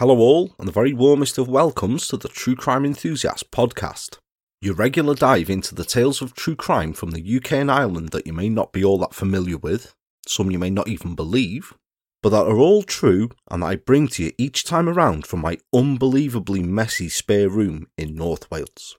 [0.00, 4.16] Hello, all, and the very warmest of welcomes to the True Crime Enthusiast podcast.
[4.62, 8.26] Your regular dive into the tales of true crime from the UK and Ireland that
[8.26, 9.94] you may not be all that familiar with,
[10.26, 11.74] some you may not even believe,
[12.22, 15.40] but that are all true and that I bring to you each time around from
[15.42, 18.96] my unbelievably messy spare room in North Wales.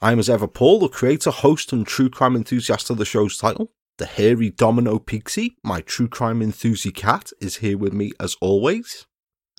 [0.00, 3.36] I am as ever Paul, the creator, host, and true crime enthusiast of the show's
[3.36, 3.72] title.
[3.98, 9.08] The hairy Domino Pixie, my true crime enthusiast cat, is here with me as always.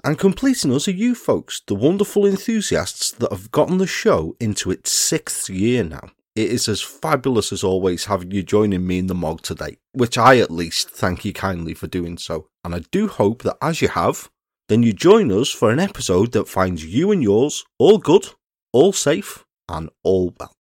[0.03, 4.71] And completing us are you folks, the wonderful enthusiasts that have gotten the show into
[4.71, 6.09] its sixth year now.
[6.35, 10.17] It is as fabulous as always having you joining me in the MOG today, which
[10.17, 12.47] I at least thank you kindly for doing so.
[12.63, 14.29] And I do hope that as you have,
[14.69, 18.29] then you join us for an episode that finds you and yours all good,
[18.71, 20.53] all safe, and all well.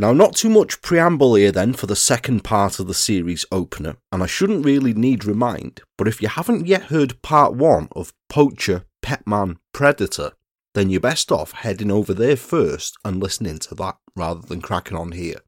[0.00, 3.98] Now, not too much preamble here then for the second part of the series opener,
[4.10, 8.14] and I shouldn't really need remind, but if you haven't yet heard part one of
[8.30, 10.32] Poacher, Petman, Predator,
[10.72, 14.96] then you're best off heading over there first and listening to that rather than cracking
[14.96, 15.42] on here.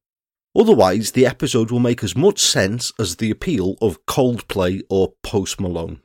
[0.55, 5.63] Otherwise, the episode will make as much sense as the appeal of Coldplay or Post
[5.63, 6.03] Malone.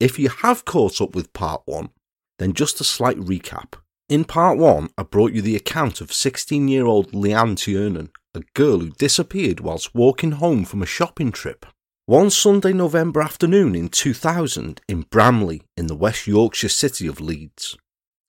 [0.00, 1.90] If you have caught up with part one,
[2.38, 3.74] then just a slight recap.
[4.12, 8.42] In part one, I brought you the account of 16 year old Leanne Tiernan, a
[8.52, 11.64] girl who disappeared whilst walking home from a shopping trip.
[12.04, 17.78] One Sunday, November afternoon in 2000, in Bramley, in the West Yorkshire city of Leeds.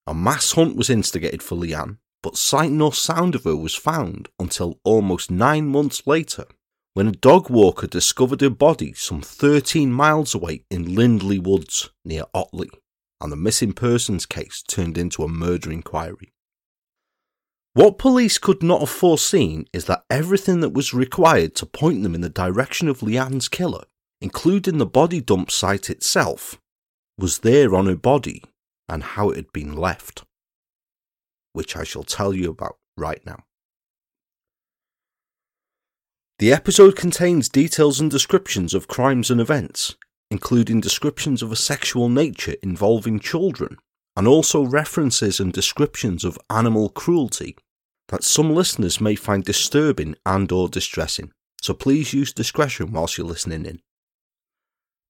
[0.08, 4.30] A mass hunt was instigated for Leanne, but sight nor sound of her was found
[4.40, 6.46] until almost nine months later,
[6.94, 12.24] when a dog walker discovered her body some 13 miles away in Lindley Woods near
[12.34, 12.70] Otley
[13.22, 16.34] and the missing persons case turned into a murder inquiry.
[17.74, 22.14] What police could not have foreseen is that everything that was required to point them
[22.14, 23.86] in the direction of Leanne's killer,
[24.22, 26.60] including the body dump site itself,
[27.18, 28.44] was there on her body
[28.88, 30.24] and how it had been left,
[31.54, 33.46] which I shall tell you about right now.
[36.40, 39.96] The episode contains details and descriptions of crimes and events,
[40.34, 43.78] including descriptions of a sexual nature involving children,
[44.16, 47.56] and also references and descriptions of animal cruelty
[48.08, 51.32] that some listeners may find disturbing and or distressing.
[51.62, 53.80] So please use discretion whilst you're listening in.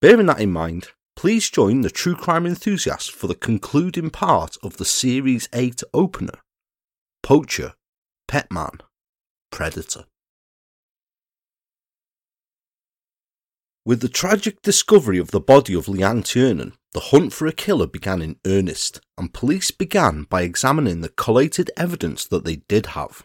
[0.01, 4.75] Bearing that in mind, please join the true crime enthusiasts for the concluding part of
[4.75, 6.39] the Series 8 opener
[7.23, 7.75] Poacher,
[8.29, 8.81] Petman,
[9.51, 10.03] Predator.
[13.85, 17.85] With the tragic discovery of the body of Leanne Tiernan, the hunt for a killer
[17.85, 23.23] began in earnest, and police began by examining the collated evidence that they did have.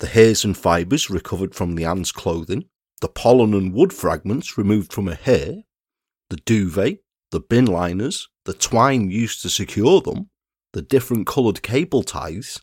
[0.00, 2.66] The hairs and fibres recovered from Leanne's clothing,
[3.00, 5.62] the pollen and wood fragments removed from her hair,
[6.28, 6.98] the duvet,
[7.30, 10.28] the bin liners, the twine used to secure them,
[10.74, 12.60] the different coloured cable ties,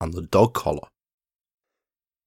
[0.00, 0.86] and the dog collar.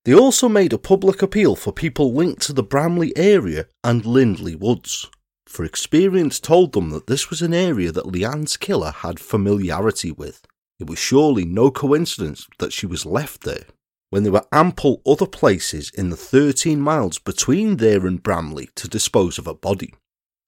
[0.06, 4.54] They also made a public appeal for people linked to the Bramley area and Lindley
[4.54, 5.10] Woods,
[5.46, 10.46] for experience told them that this was an area that Leanne's killer had familiarity with.
[10.78, 13.66] It was surely no coincidence that she was left there,
[14.10, 18.90] when there were ample other places in the 13 miles between there and Bramley to
[18.90, 19.94] dispose of a body.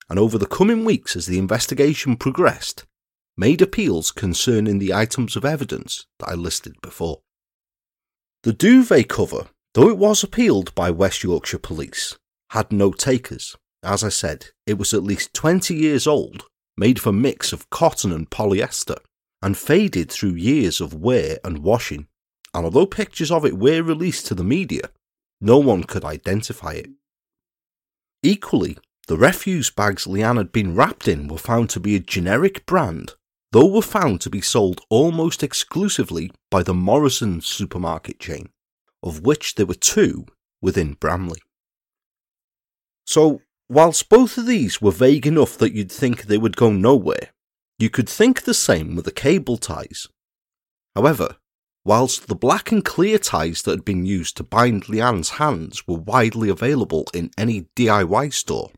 [0.10, 2.84] And over the coming weeks, as the investigation progressed,
[3.38, 7.22] made appeals concerning the items of evidence that I listed before.
[8.46, 12.16] The duvet cover, though it was appealed by West Yorkshire Police,
[12.52, 13.56] had no takers.
[13.82, 16.44] As I said, it was at least 20 years old,
[16.78, 18.98] made of a mix of cotton and polyester,
[19.42, 22.06] and faded through years of wear and washing.
[22.54, 24.92] And although pictures of it were released to the media,
[25.42, 26.92] no one could identify it.
[28.22, 28.78] Equally,
[29.08, 33.16] the refuse bags Leanne had been wrapped in were found to be a generic brand
[33.56, 38.50] though were found to be sold almost exclusively by the Morrison supermarket chain,
[39.02, 40.26] of which there were two
[40.62, 41.40] within Bramley.
[43.08, 47.30] So, whilst both of these were vague enough that you'd think they would go nowhere,
[47.80, 50.10] you could think the same with the cable ties.
[50.94, 51.38] However,
[51.86, 55.96] whilst the black and clear ties that had been used to bind Leanne's hands were
[55.96, 58.72] widely available in any DIY store,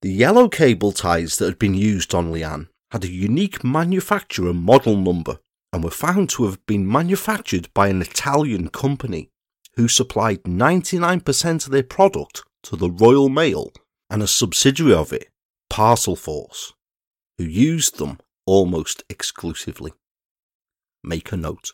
[0.00, 4.96] the yellow cable ties that had been used on Leanne had a unique manufacturer model
[4.96, 5.38] number
[5.72, 9.30] and were found to have been manufactured by an Italian company
[9.76, 13.72] who supplied 99% of their product to the Royal Mail
[14.10, 15.28] and a subsidiary of it,
[15.70, 16.74] Parcel Force,
[17.38, 19.94] who used them almost exclusively.
[21.02, 21.72] Make a note.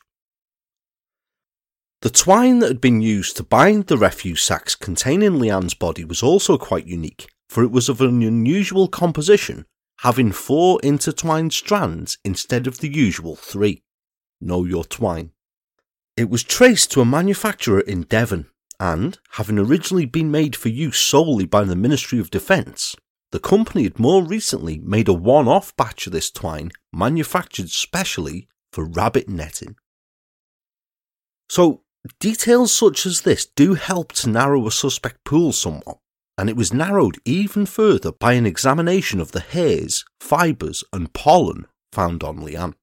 [2.03, 6.23] The twine that had been used to bind the refuse sacks containing Leanne's body was
[6.23, 9.67] also quite unique, for it was of an unusual composition
[9.99, 13.83] having four intertwined strands instead of the usual three.
[14.41, 15.33] Know your twine.
[16.17, 18.47] It was traced to a manufacturer in Devon,
[18.81, 22.95] and, having originally been made for use solely by the Ministry of Defence,
[23.31, 28.49] the company had more recently made a one off batch of this twine manufactured specially
[28.73, 29.77] for rabbit netting.
[31.49, 31.83] So,
[32.21, 35.99] details such as this do help to narrow a suspect pool somewhat,
[36.39, 41.67] and it was narrowed even further by an examination of the hairs, fibres, and pollen
[41.93, 42.75] found on Leanne.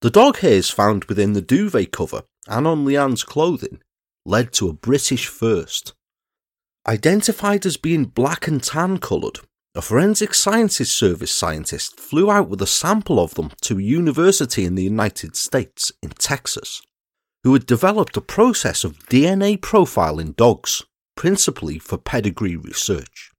[0.00, 3.80] The dog hairs found within the duvet cover and on Leanne's clothing
[4.24, 5.92] led to a British first.
[6.88, 9.40] Identified as being black and tan coloured,
[9.74, 14.64] a forensic sciences service scientist flew out with a sample of them to a university
[14.64, 16.82] in the United States, in Texas,
[17.44, 20.82] who had developed a process of DNA profiling dogs,
[21.16, 23.30] principally for pedigree research.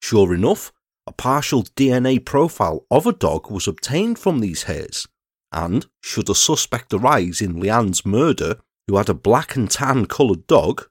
[0.00, 0.72] Sure enough,
[1.06, 5.06] a partial DNA profile of a dog was obtained from these hairs,
[5.52, 10.46] and should a suspect arise in Leanne's murder who had a black and tan coloured
[10.46, 10.88] dog,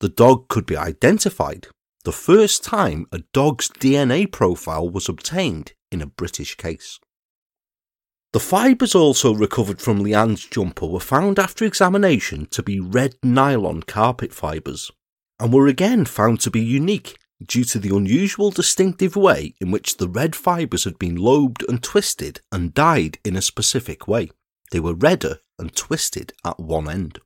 [0.00, 1.68] the dog could be identified
[2.06, 7.00] the first time a dog's DNA profile was obtained in a British case.
[8.32, 13.82] The fibres also recovered from Leanne's jumper were found after examination to be red nylon
[13.82, 14.92] carpet fibres,
[15.38, 19.98] and were again found to be unique due to the unusual distinctive way in which
[19.98, 24.30] the red fibres had been lobed and twisted and dyed in a specific way.
[24.70, 27.18] They were redder and twisted at one end.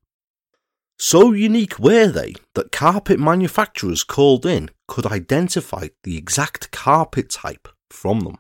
[0.99, 7.69] So unique were they that carpet manufacturers called in could identify the exact carpet type
[7.89, 8.39] from them.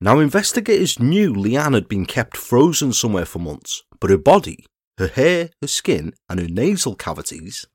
[0.00, 4.66] Now, investigators knew Leanne had been kept frozen somewhere for months, but her body,
[4.98, 7.66] her hair, her skin, and her nasal cavities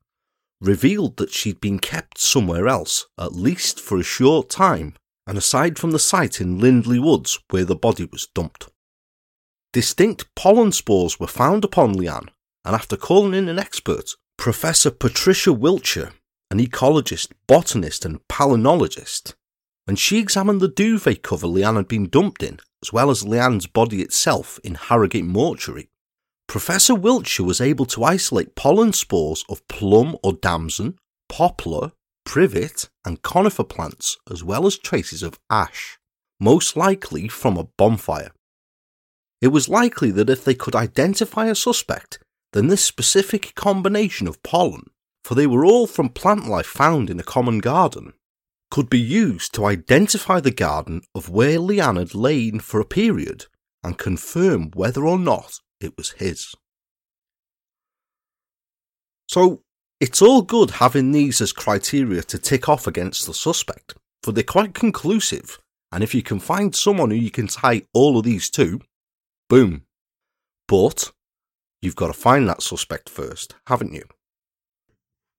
[0.60, 4.94] revealed that she'd been kept somewhere else, at least for a short time,
[5.26, 8.68] and aside from the site in Lindley Woods where the body was dumped.
[9.72, 12.28] Distinct pollen spores were found upon Leanne,
[12.64, 16.12] and after calling in an expert, Professor Patricia Wiltshire,
[16.50, 19.34] an ecologist, botanist, and palynologist,
[19.86, 23.66] and she examined the duvet cover Leanne had been dumped in, as well as Leanne's
[23.66, 25.88] body itself in Harrogate Mortuary.
[26.48, 30.98] Professor Wiltshire was able to isolate pollen spores of plum or damson,
[31.28, 31.92] poplar,
[32.24, 35.98] privet, and conifer plants, as well as traces of ash,
[36.40, 38.30] most likely from a bonfire.
[39.42, 42.18] It was likely that if they could identify a suspect,
[42.54, 44.84] then this specific combination of pollen,
[45.24, 48.14] for they were all from plant life found in a common garden,
[48.70, 53.44] could be used to identify the garden of where had lain for a period
[53.84, 56.54] and confirm whether or not it was his.
[59.28, 59.62] So,
[60.00, 64.44] it's all good having these as criteria to tick off against the suspect, for they're
[64.44, 65.58] quite conclusive,
[65.92, 68.80] and if you can find someone who you can tie all of these to,
[69.48, 69.82] boom.
[70.66, 71.12] But
[71.82, 74.04] you've got to find that suspect first, haven't you?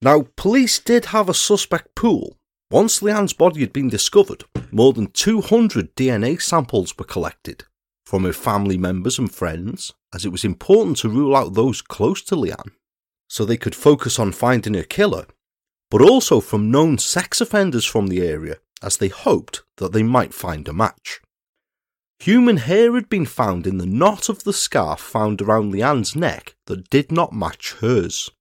[0.02, 2.38] Now, police did have a suspect pool.
[2.72, 7.66] Once Leanne's body had been discovered, more than 200 DNA samples were collected
[8.10, 12.24] from her family members and friends, as it was important to rule out those close
[12.24, 12.72] to Leanne
[13.28, 15.28] so they could focus on finding her killer,
[15.92, 20.34] but also from known sex offenders from the area, as they hoped that they might
[20.34, 21.22] find a match.
[22.18, 26.56] Human hair had been found in the knot of the scarf found around Leanne's neck
[26.66, 28.32] that did not match hers.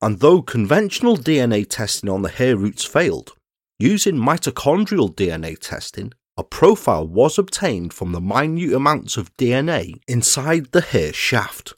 [0.00, 3.32] And though conventional DNA testing on the hair roots failed,
[3.80, 10.72] using mitochondrial DNA testing, a profile was obtained from the minute amounts of DNA inside
[10.72, 11.74] the hair shaft.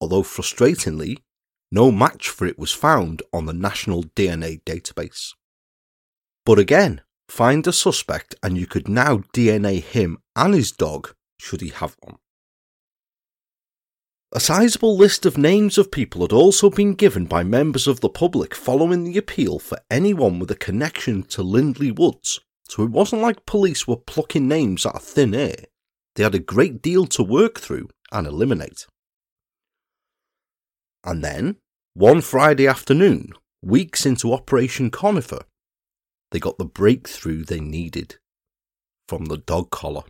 [0.00, 1.18] Although frustratingly,
[1.70, 5.34] no match for it was found on the National DNA Database.
[6.46, 11.60] But again, Find a suspect and you could now DNA him and his dog, should
[11.60, 12.16] he have one.
[14.32, 18.08] A sizable list of names of people had also been given by members of the
[18.08, 23.22] public following the appeal for anyone with a connection to Lindley Woods, so it wasn't
[23.22, 25.66] like police were plucking names out of thin air.
[26.14, 28.86] They had a great deal to work through and eliminate.
[31.04, 31.56] And then,
[31.94, 33.32] one Friday afternoon,
[33.62, 35.42] weeks into Operation Conifer,
[36.32, 38.16] they got the breakthrough they needed
[39.08, 40.02] from the dog collar.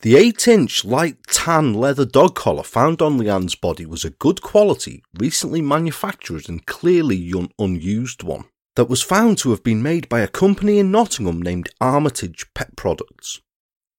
[0.00, 4.42] The 8 inch light tan leather dog collar found on Leanne's body was a good
[4.42, 8.44] quality, recently manufactured and clearly un- unused one
[8.76, 12.76] that was found to have been made by a company in Nottingham named Armitage Pet
[12.76, 13.40] Products.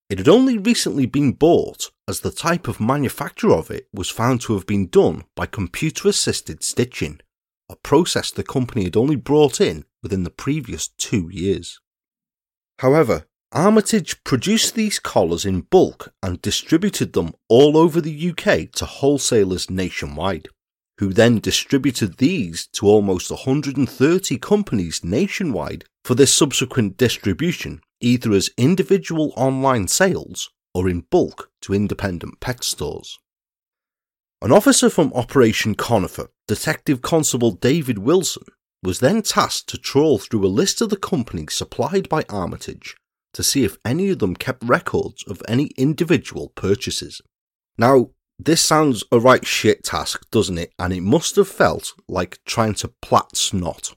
[0.10, 4.42] It had only recently been bought, as the type of manufacture of it was found
[4.42, 7.20] to have been done by computer assisted stitching,
[7.70, 11.80] a process the company had only brought in within the previous two years.
[12.80, 18.86] However, Armitage produced these collars in bulk and distributed them all over the UK to
[18.86, 20.50] wholesalers nationwide,
[21.00, 28.50] who then distributed these to almost 130 companies nationwide for their subsequent distribution, either as
[28.58, 33.18] individual online sales or in bulk to independent pet stores.
[34.42, 38.44] An officer from Operation Conifer, Detective Constable David Wilson,
[38.84, 42.96] was then tasked to trawl through a list of the companies supplied by Armitage
[43.34, 47.22] to see if any of them kept records of any individual purchases.
[47.78, 50.74] Now, this sounds a right shit task, doesn't it?
[50.78, 53.96] And it must have felt like trying to plait snot.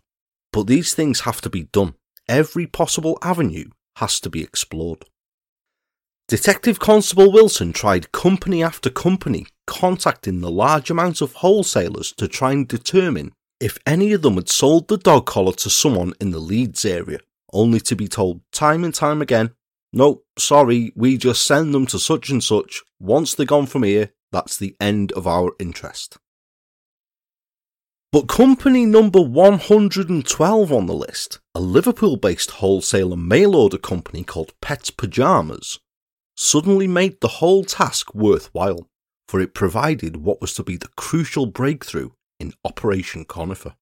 [0.53, 1.95] But these things have to be done.
[2.29, 5.05] Every possible avenue has to be explored.
[6.29, 12.53] Detective Constable Wilson tried company after company, contacting the large amount of wholesalers to try
[12.53, 16.39] and determine if any of them had sold the dog collar to someone in the
[16.39, 17.19] Leeds area,
[17.53, 19.51] only to be told time and time again,
[19.93, 22.83] no, sorry, we just send them to such and such.
[23.01, 26.19] Once they're gone from here, that's the end of our interest.
[28.11, 34.55] But company number 112 on the list, a Liverpool based wholesaler mail order company called
[34.63, 35.79] Pets Pajamas,
[36.35, 38.89] suddenly made the whole task worthwhile,
[39.27, 43.75] for it provided what was to be the crucial breakthrough in Operation Conifer.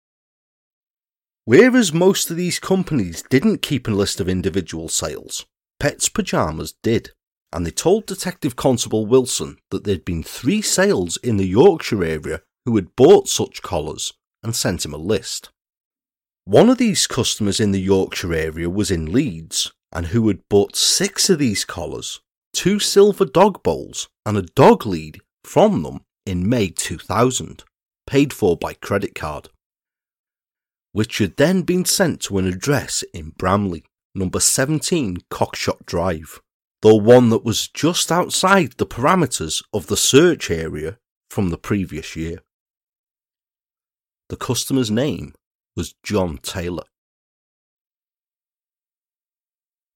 [1.44, 5.46] Whereas most of these companies didn't keep a list of individual sales,
[5.78, 7.10] Pets Pajamas did,
[7.52, 12.42] and they told Detective Constable Wilson that there'd been three sales in the Yorkshire area
[12.64, 14.12] who had bought such collars
[14.42, 15.50] and sent him a list.
[16.44, 20.76] One of these customers in the Yorkshire area was in Leeds and who had bought
[20.76, 22.20] six of these collars
[22.56, 27.62] two silver dog bowls, and a dog lead from them in May 2000,
[28.06, 29.50] paid for by credit card,
[30.92, 33.84] which had then been sent to an address in Bramley,
[34.14, 36.40] number 17 Cockshott Drive,
[36.86, 42.14] though one that was just outside the parameters of the search area from the previous
[42.14, 42.38] year.
[44.28, 45.34] The customer's name
[45.74, 46.84] was John Taylor.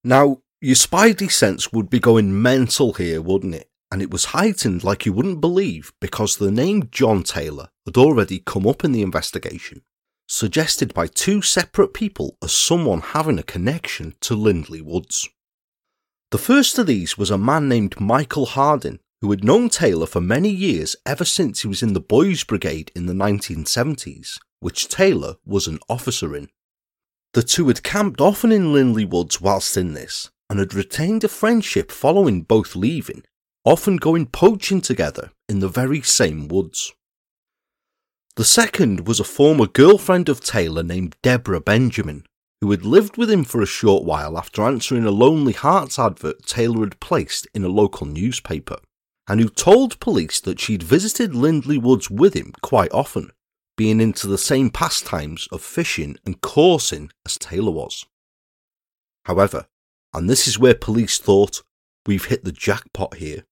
[0.03, 3.69] Now, your spidey sense would be going mental here, wouldn't it?
[3.89, 8.39] And it was heightened like you wouldn't believe because the name John Taylor had already
[8.39, 9.83] come up in the investigation,
[10.27, 15.29] suggested by two separate people as someone having a connection to Lindley Woods.
[16.31, 20.21] The first of these was a man named Michael Hardin, who had known Taylor for
[20.21, 25.35] many years ever since he was in the Boys Brigade in the 1970s, which Taylor
[25.45, 26.47] was an officer in.
[27.33, 31.29] The two had camped often in Lindley Woods whilst in this, and had retained a
[31.29, 33.23] friendship following both leaving,
[33.65, 36.93] often going poaching together in the very same woods.
[38.37, 42.23] The second was a former girlfriend of Taylor named Deborah Benjamin,
[42.61, 46.45] who had lived with him for a short while after answering a Lonely Hearts advert
[46.45, 48.77] Taylor had placed in a local newspaper,
[49.27, 53.31] and who told police that she'd visited Lindley Woods with him quite often,
[53.75, 58.05] being into the same pastimes of fishing and coursing as Taylor was.
[59.25, 59.65] However,
[60.13, 61.63] and this is where police thought,
[62.05, 63.45] we've hit the jackpot here.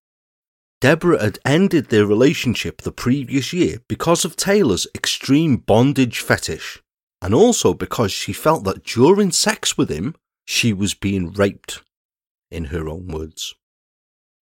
[0.81, 6.81] Deborah had ended their relationship the previous year because of Taylor's extreme bondage fetish,
[7.21, 11.83] and also because she felt that during sex with him, she was being raped,
[12.49, 13.55] in her own words.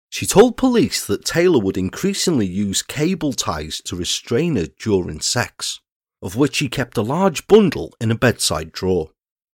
[0.10, 5.82] She told police that Taylor would increasingly use cable ties to restrain her during sex,
[6.22, 9.12] of which he kept a large bundle in a bedside drawer.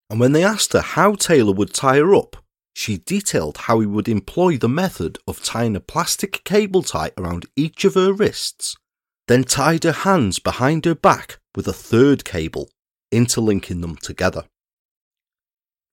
[0.08, 2.36] And when they asked her how Taylor would tie her up,
[2.74, 7.46] she detailed how he would employ the method of tying a plastic cable tie around
[7.56, 8.76] each of her wrists,
[9.26, 12.68] then tied her hands behind her back with a third cable,
[13.16, 14.44] interlinking them together.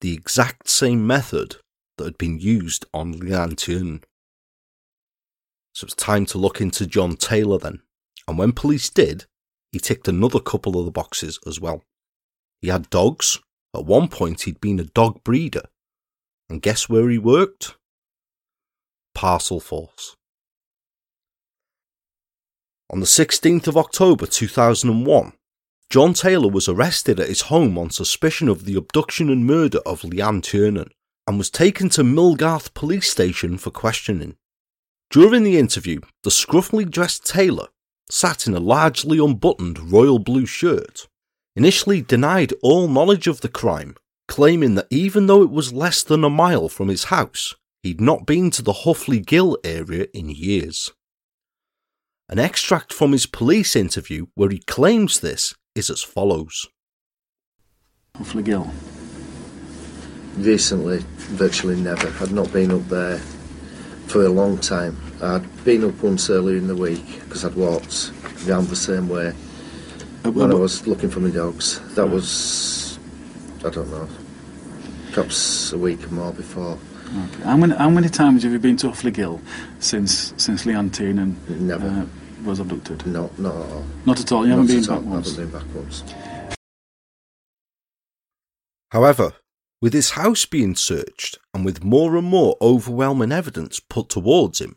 [0.00, 1.56] The exact same method
[1.98, 4.02] that had been used on Leanne Tiernan.
[5.74, 7.80] So it's time to look into John Taylor then,
[8.28, 9.26] and when police did,
[9.70, 11.82] he ticked another couple of the boxes as well.
[12.60, 13.38] He had dogs.
[13.74, 15.62] At one point, he'd been a dog breeder
[16.52, 17.76] and guess where he worked?
[19.14, 20.16] Parcel Force.
[22.90, 25.32] On the 16th of October 2001,
[25.92, 30.00] John Taylor was arrested at his home on suspicion of the abduction and murder of
[30.00, 30.88] Leanne Tiernan
[31.26, 34.36] and was taken to Millgarth police station for questioning.
[35.10, 37.66] During the interview, the scruffily dressed Taylor
[38.08, 41.08] sat in a largely unbuttoned royal blue shirt,
[41.56, 43.94] initially denied all knowledge of the crime
[44.28, 48.24] claiming that even though it was less than a mile from his house, he'd not
[48.24, 50.90] been to the Houghley Gill area in years.
[52.30, 56.66] An extract from his police interview where he claims this is as follows.
[58.16, 58.70] Houghley Gill?
[60.36, 62.12] Recently, virtually never.
[62.22, 63.18] I'd not been up there
[64.06, 64.96] for a long time.
[65.22, 68.12] I'd been up once earlier in the week because I'd walked
[68.46, 69.32] round the same way
[70.24, 71.80] Uh, when I was looking for my dogs.
[71.94, 72.98] That was,
[73.64, 74.08] I don't know,
[75.12, 76.78] perhaps a week or more before.
[77.06, 77.42] okay.
[77.44, 79.40] How many how many times have you been to Houghley Gill
[79.80, 81.86] since since Leanne Tiernan Never.
[81.86, 82.06] uh,
[82.44, 83.06] was abducted?
[83.06, 83.84] No, not at all.
[84.06, 84.42] Not at all.
[84.46, 85.00] You Not haven't been at all.
[85.00, 86.04] back I haven't been back once.
[88.90, 89.32] However,
[89.80, 94.76] with his house being searched and with more and more overwhelming evidence put towards him,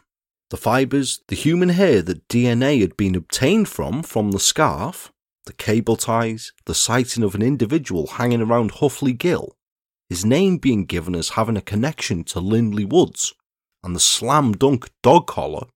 [0.50, 5.12] the fibres, the human hair that DNA had been obtained from from the scarf,
[5.45, 9.55] the cable ties, the sighting of an individual hanging around Houghley Gill,
[10.10, 13.34] his name being given as having a connection to Lindley Woods,
[13.84, 15.67] and the slam dunk dog collar,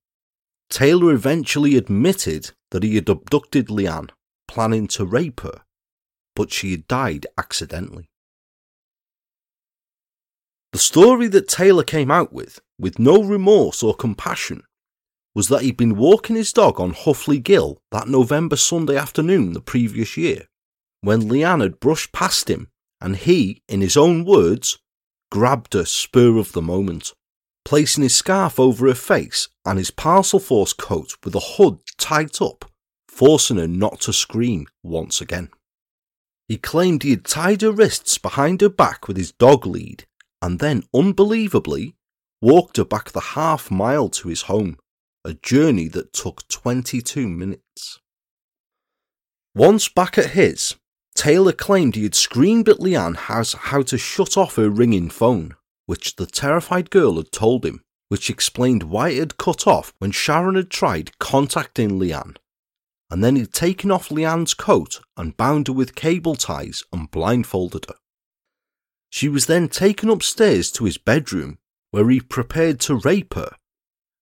[0.70, 4.10] Taylor eventually admitted that he had abducted Leanne,
[4.46, 5.62] planning to rape her,
[6.34, 8.08] but she had died accidentally.
[10.72, 14.62] The story that Taylor came out with, with no remorse or compassion,
[15.34, 19.60] was that he'd been walking his dog on Houghley Gill that November Sunday afternoon the
[19.60, 20.46] previous year,
[21.00, 22.68] when Leanne had brushed past him
[23.00, 24.78] and he, in his own words,
[25.30, 27.12] grabbed her spur of the moment,
[27.64, 32.40] placing his scarf over her face and his parcel force coat with the hood tight
[32.40, 32.70] up,
[33.08, 35.50] forcing her not to scream once again.
[36.48, 40.04] He claimed he had tied her wrists behind her back with his dog lead
[40.42, 41.94] and then, unbelievably,
[42.40, 44.78] walked her back the half mile to his home,
[45.24, 48.00] a journey that took 22 minutes.
[49.54, 50.76] Once back at his,
[51.14, 55.54] Taylor claimed he had screamed at Leanne how to shut off her ringing phone,
[55.90, 60.12] which the terrified girl had told him, which explained why it had cut off when
[60.12, 62.36] Sharon had tried contacting Leanne.
[63.10, 67.86] And then he'd taken off Leanne's coat and bound her with cable ties and blindfolded
[67.86, 67.96] her.
[69.10, 71.58] She was then taken upstairs to his bedroom,
[71.90, 73.56] where he prepared to rape her,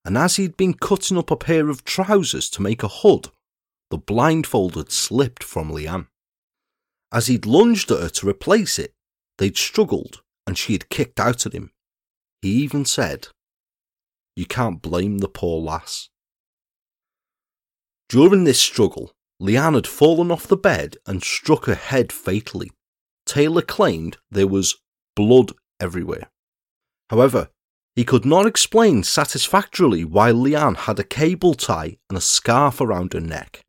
[0.07, 3.29] and as he'd been cutting up a pair of trousers to make a hood,
[3.91, 6.07] the blindfold had slipped from Leanne.
[7.13, 8.95] As he'd lunged at her to replace it,
[9.37, 11.71] they'd struggled and she had kicked out at him.
[12.41, 13.29] He even said,
[14.35, 16.09] You can't blame the poor lass.
[18.09, 22.71] During this struggle, Leanne had fallen off the bed and struck her head fatally.
[23.27, 24.77] Taylor claimed there was
[25.15, 26.31] blood everywhere.
[27.11, 27.51] However,
[27.95, 33.13] he could not explain satisfactorily why Leanne had a cable tie and a scarf around
[33.13, 33.61] her neck,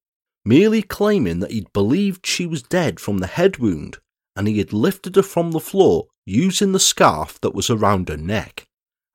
[0.46, 3.98] merely claiming that he'd believed she was dead from the head wound
[4.34, 8.18] and he had lifted her from the floor using the scarf that was around her
[8.18, 8.66] neck,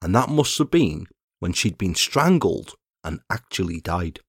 [0.02, 1.06] and that must have been
[1.38, 4.20] when she'd been strangled and actually died.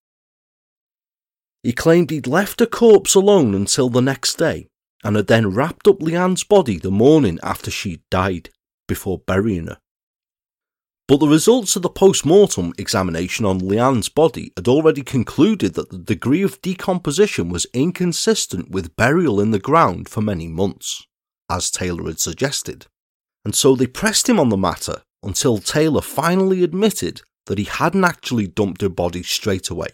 [1.62, 4.68] He claimed he'd left her corpse alone until the next day
[5.02, 8.50] and had then wrapped up Leanne's body the morning after she'd died
[8.86, 9.78] before burying her.
[11.08, 15.90] But the results of the post mortem examination on Leanne's body had already concluded that
[15.90, 21.06] the degree of decomposition was inconsistent with burial in the ground for many months,
[21.50, 22.86] as Taylor had suggested.
[23.44, 28.04] And so they pressed him on the matter until Taylor finally admitted that he hadn't
[28.04, 29.88] actually dumped her body straight away.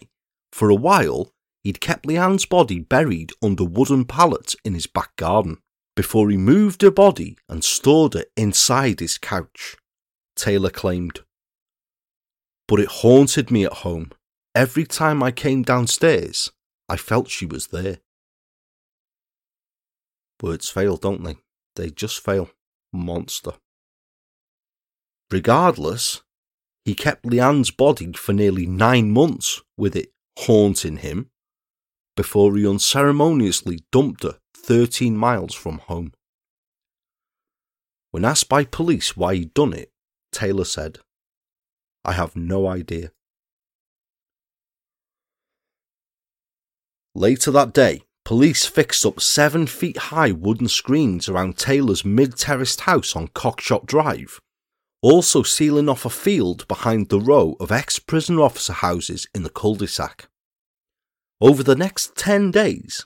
[0.51, 1.31] For a while,
[1.63, 5.59] he'd kept Leanne's body buried under wooden pallets in his back garden
[5.95, 9.75] before he moved her body and stored her inside his couch.
[10.35, 11.21] Taylor claimed.
[12.67, 14.11] But it haunted me at home.
[14.55, 16.51] Every time I came downstairs,
[16.89, 17.99] I felt she was there.
[20.41, 21.37] Words fail, don't they?
[21.75, 22.49] They just fail.
[22.91, 23.53] Monster.
[25.31, 26.21] Regardless,
[26.85, 31.29] he kept Leanne's body for nearly nine months with it haunting him
[32.15, 36.13] before he unceremoniously dumped her 13 miles from home.
[38.11, 39.91] When asked by police why he'd done it,
[40.31, 40.99] Taylor said,
[42.05, 43.11] I have no idea.
[47.15, 52.81] Later that day, police fixed up seven feet high wooden screens around Taylor's mid terraced
[52.81, 54.39] house on Cockshott Drive,
[55.01, 59.49] also sealing off a field behind the row of ex prisoner officer houses in the
[59.49, 60.29] cul de sac.
[61.41, 63.05] Over the next 10 days,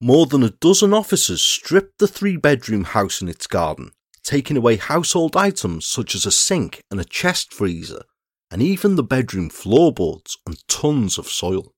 [0.00, 3.90] more than a dozen officers stripped the three bedroom house and its garden,
[4.22, 8.02] taking away household items such as a sink and a chest freezer,
[8.50, 11.73] and even the bedroom floorboards and tons of soil.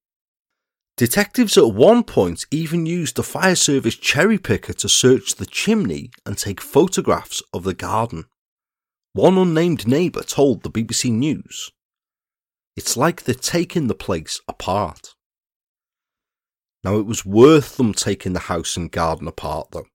[0.96, 6.10] Detectives at one point even used a fire service cherry picker to search the chimney
[6.24, 8.24] and take photographs of the garden.
[9.12, 11.70] One unnamed neighbour told the BBC News,
[12.76, 15.14] It's like they're taking the place apart.
[16.82, 19.86] Now, it was worth them taking the house and garden apart, though.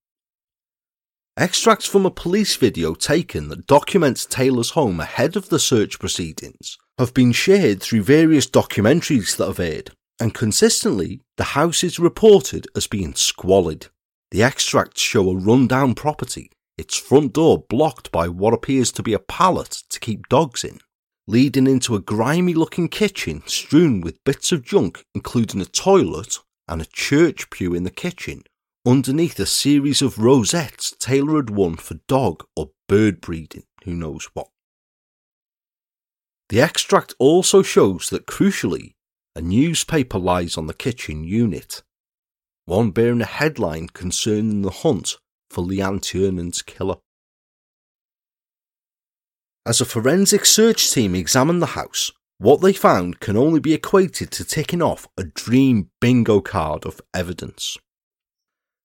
[1.35, 6.77] Extracts from a police video taken that documents Taylor's home ahead of the search proceedings
[6.99, 12.67] have been shared through various documentaries that have aired, and consistently, the house is reported
[12.75, 13.87] as being squalid.
[14.29, 19.13] The extracts show a rundown property, its front door blocked by what appears to be
[19.13, 20.79] a pallet to keep dogs in,
[21.27, 26.83] leading into a grimy looking kitchen strewn with bits of junk, including a toilet and
[26.83, 28.43] a church pew in the kitchen,
[28.85, 34.29] underneath a series of rosettes Taylor had won for dog or bird breeding, who knows
[34.33, 34.49] what.
[36.49, 38.93] The extract also shows that crucially,
[39.35, 41.83] a newspaper lies on the kitchen unit,
[42.65, 45.15] one bearing a headline concerning the hunt
[45.49, 46.97] for Leanne Tiernan's killer.
[49.65, 54.31] As a forensic search team examined the house, what they found can only be equated
[54.31, 57.77] to ticking off a dream bingo card of evidence.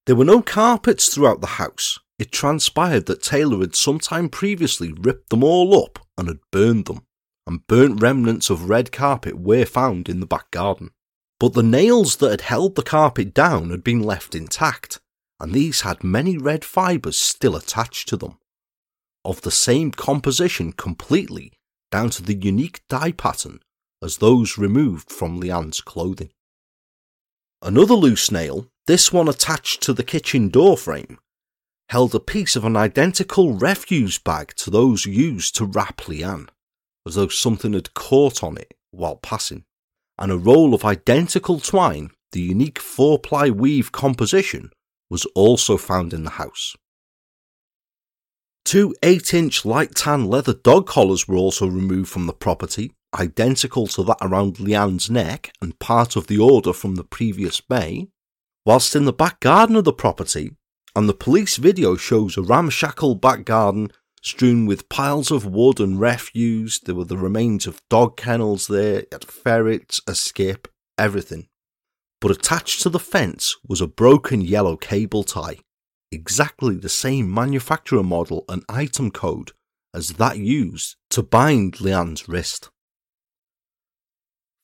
[0.04, 1.98] There were no carpets throughout the house.
[2.18, 7.05] It transpired that Taylor had sometime previously ripped them all up and had burned them
[7.46, 10.90] and burnt remnants of red carpet were found in the back garden.
[11.38, 15.00] But the nails that had held the carpet down had been left intact,
[15.38, 18.38] and these had many red fibres still attached to them.
[19.24, 21.52] Of the same composition completely,
[21.90, 23.60] down to the unique dye pattern
[24.02, 26.30] as those removed from Leanne's clothing.
[27.62, 31.18] Another loose nail, this one attached to the kitchen door frame,
[31.88, 36.48] held a piece of an identical refuse bag to those used to wrap Leanne
[37.06, 39.64] as though something had caught on it while passing,
[40.18, 44.70] and a roll of identical twine, the unique four ply weave composition,
[45.08, 46.74] was also found in the house.
[48.64, 53.86] Two 8 inch light tan leather dog collars were also removed from the property, identical
[53.86, 58.08] to that around Leanne's neck and part of the order from the previous May.
[58.64, 60.50] Whilst in the back garden of the property,
[60.96, 63.92] and the police video shows a ramshackle back garden
[64.26, 66.80] strewn with piles of wood and refuse.
[66.80, 70.66] There were the remains of dog kennels there, ferrets, a skip,
[70.98, 71.46] everything.
[72.20, 75.58] But attached to the fence was a broken yellow cable tie,
[76.10, 79.52] exactly the same manufacturer model and item code
[79.94, 82.68] as that used to bind Leanne's wrist.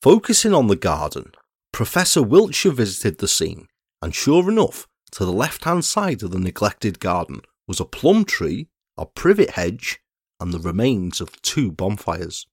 [0.02, 1.32] Focusing on the garden,
[1.72, 3.68] Professor Wiltshire visited the scene,
[4.02, 8.24] and sure enough, to the left hand side of the neglected garden was a plum
[8.24, 10.00] tree a privet hedge,
[10.40, 12.46] and the remains of two bonfires.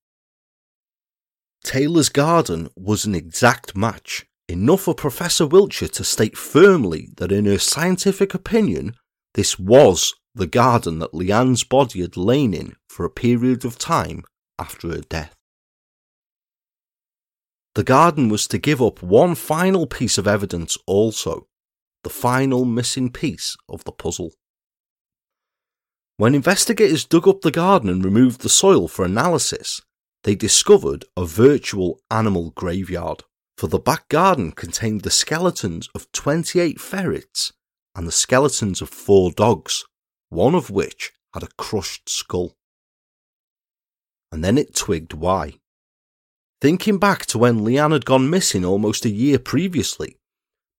[1.64, 7.46] Taylor's garden was an exact match, enough for Professor Wiltshire to state firmly that, in
[7.46, 8.96] her scientific opinion,
[9.34, 14.24] this was the garden that Leanne's body had lain in for a period of time
[14.58, 15.36] after her death.
[17.76, 21.48] The garden was to give up one final piece of evidence also,
[22.04, 24.32] the final missing piece of the puzzle.
[26.20, 29.82] When investigators dug up the garden and removed the soil for analysis,
[30.26, 33.24] they discovered a virtual animal graveyard,
[33.58, 37.54] for the back garden contained the skeletons of 28 ferrets
[37.96, 39.86] and the skeletons of four dogs,
[40.28, 42.58] one of which had a crushed skull.
[44.30, 45.54] And then it twigged why.
[46.60, 50.18] Thinking back to when Leanne had gone missing almost a year previously,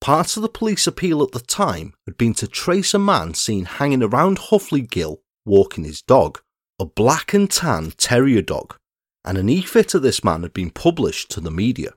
[0.02, 3.64] part of the police appeal at the time had been to trace a man seen
[3.64, 6.40] hanging around Houghley Gill walking his dog,
[6.78, 8.76] a black and tan terrier dog,
[9.24, 11.92] and an e-fit of this man had been published to the media.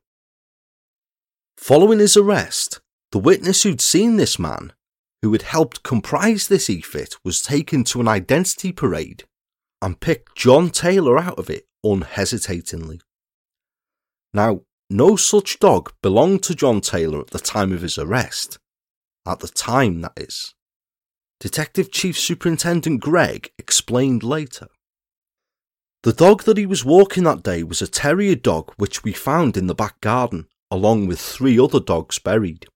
[1.58, 4.73] Following his arrest, the witness who'd seen this man,
[5.21, 9.23] who had helped comprise this e-fit, was taken to an identity parade
[9.82, 12.99] and picked John Taylor out of it unhesitatingly.
[14.34, 18.58] Now, no such dog belonged to John Taylor at the time of his arrest.
[19.25, 20.53] At the time, that is.
[21.43, 24.69] Detective Chief Superintendent Gregg explained later.
[26.03, 29.58] The dog that he was walking that day was a terrier dog which we found
[29.58, 32.67] in the back garden, along with three other dogs buried.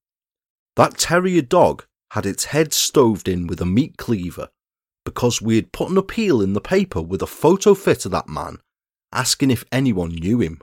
[0.76, 4.50] That terrier dog had its head stoved in with a meat cleaver
[5.06, 8.28] because we had put an appeal in the paper with a photo fit of that
[8.28, 8.58] man
[9.14, 10.60] asking if anyone knew him.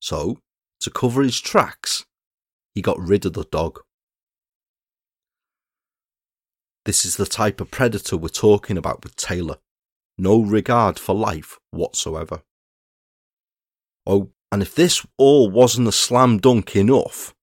[0.00, 0.36] So,
[0.80, 2.04] to cover his tracks,
[2.74, 3.80] he got rid of the dog.
[6.84, 9.56] This is the type of predator we're talking about with Taylor.
[10.18, 12.42] No regard for life whatsoever.
[14.06, 17.34] Oh, and if this all wasn't a slam dunk enough,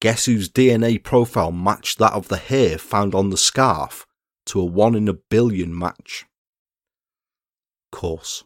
[0.00, 4.06] guess whose DNA profile matched that of the hair found on the scarf
[4.46, 6.26] to a one in a billion match?
[7.90, 8.44] Course.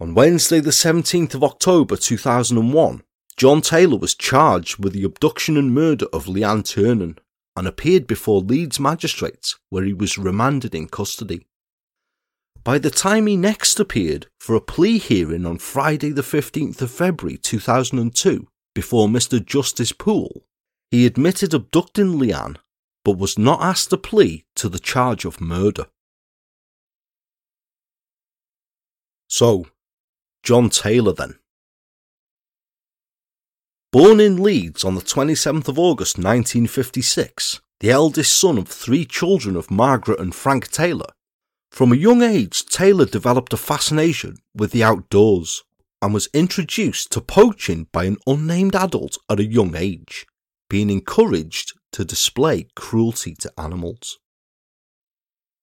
[0.00, 3.02] On Wednesday, the 17th of October 2001,
[3.36, 7.18] John Taylor was charged with the abduction and murder of Leanne Tiernan
[7.56, 11.46] and appeared before Leeds magistrates where he was remanded in custody.
[12.62, 16.90] By the time he next appeared for a plea hearing on Friday the 15th of
[16.90, 20.44] February 2002 before Mr Justice Poole,
[20.90, 22.56] he admitted abducting Leanne
[23.04, 25.86] but was not asked to plea to the charge of murder.
[29.28, 29.66] So,
[30.42, 31.38] John Taylor then.
[33.96, 39.56] Born in Leeds on the 27th of August 1956, the eldest son of three children
[39.56, 41.08] of Margaret and Frank Taylor,
[41.70, 45.64] from a young age Taylor developed a fascination with the outdoors
[46.02, 50.26] and was introduced to poaching by an unnamed adult at a young age,
[50.68, 54.18] being encouraged to display cruelty to animals.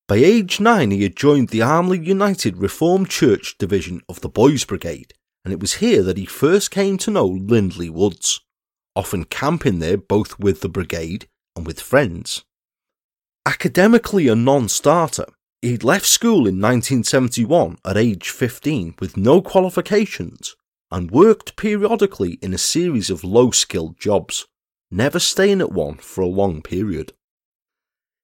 [0.07, 4.65] By age nine, he had joined the Armley United Reformed Church division of the Boys
[4.65, 8.41] Brigade, and it was here that he first came to know Lindley Woods,
[8.95, 12.43] often camping there both with the brigade and with friends.
[13.45, 15.25] Academically a non starter,
[15.61, 20.55] he'd left school in 1971 at age 15 with no qualifications
[20.91, 24.45] and worked periodically in a series of low skilled jobs
[24.93, 27.13] never staying at one for a long period.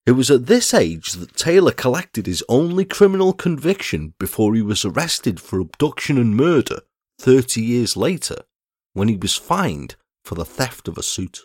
[0.05, 4.85] It was at this age that Taylor collected his only criminal conviction before he was
[4.85, 6.81] arrested for abduction and murder
[7.19, 8.37] 30 years later
[8.93, 11.41] when he was fined for the theft of a suit.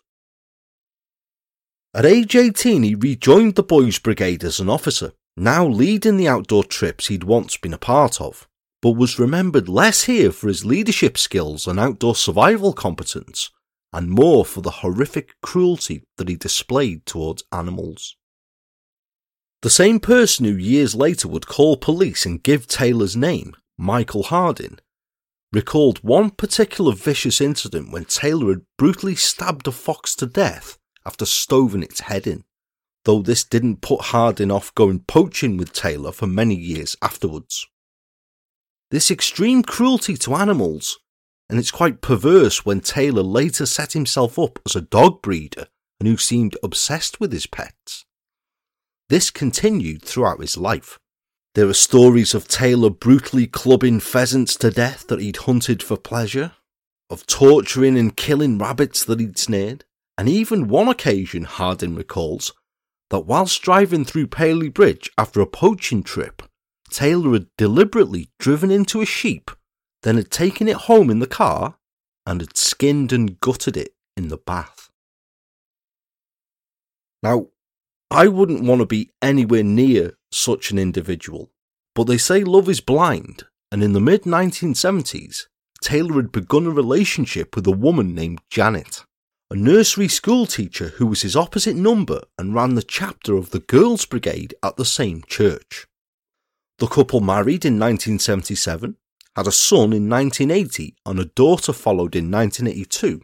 [1.92, 6.64] At age 18, he rejoined the Boys Brigade as an officer, now leading the outdoor
[6.64, 8.48] trips he'd once been a part of,
[8.82, 13.50] but was remembered less here for his leadership skills and outdoor survival competence
[13.92, 18.16] and more for the horrific cruelty that he displayed towards animals.
[19.62, 24.80] The same person who years later would call police and give Taylor's name, Michael Hardin,
[25.54, 31.24] recalled one particular vicious incident when Taylor had brutally stabbed a fox to death after
[31.24, 32.44] stoving its head in,
[33.04, 37.66] though this didn't put Hardin off going poaching with Taylor for many years afterwards.
[38.90, 40.98] This extreme cruelty to animals
[41.48, 45.66] and it's quite perverse when Taylor later set himself up as a dog breeder
[46.00, 48.04] and who seemed obsessed with his pets.
[49.08, 50.98] This continued throughout his life.
[51.54, 56.52] There are stories of Taylor brutally clubbing pheasants to death that he'd hunted for pleasure,
[57.08, 59.84] of torturing and killing rabbits that he'd snared,
[60.18, 62.52] and even one occasion, Hardin recalls,
[63.10, 66.42] that whilst driving through Pateley Bridge after a poaching trip,
[66.90, 69.50] Taylor had deliberately driven into a sheep
[70.04, 71.78] then had taken it home in the car
[72.26, 74.90] and had skinned and gutted it in the bath.
[77.22, 77.48] Now,
[78.10, 81.50] I wouldn't want to be anywhere near such an individual,
[81.94, 85.46] but they say love is blind, and in the mid 1970s,
[85.80, 89.04] Taylor had begun a relationship with a woman named Janet,
[89.50, 93.60] a nursery school teacher who was his opposite number and ran the chapter of the
[93.60, 95.86] Girls' Brigade at the same church.
[96.78, 98.96] The couple married in 1977
[99.36, 103.22] had a son in 1980 and a daughter followed in 1982,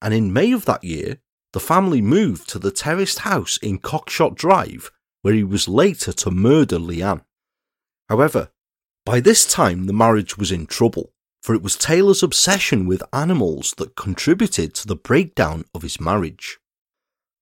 [0.00, 1.18] and in May of that year,
[1.56, 4.90] the family moved to the terraced house in Cockshott Drive,
[5.22, 7.24] where he was later to murder Leanne.
[8.10, 8.50] However,
[9.06, 13.72] by this time the marriage was in trouble, for it was Taylor's obsession with animals
[13.78, 16.58] that contributed to the breakdown of his marriage.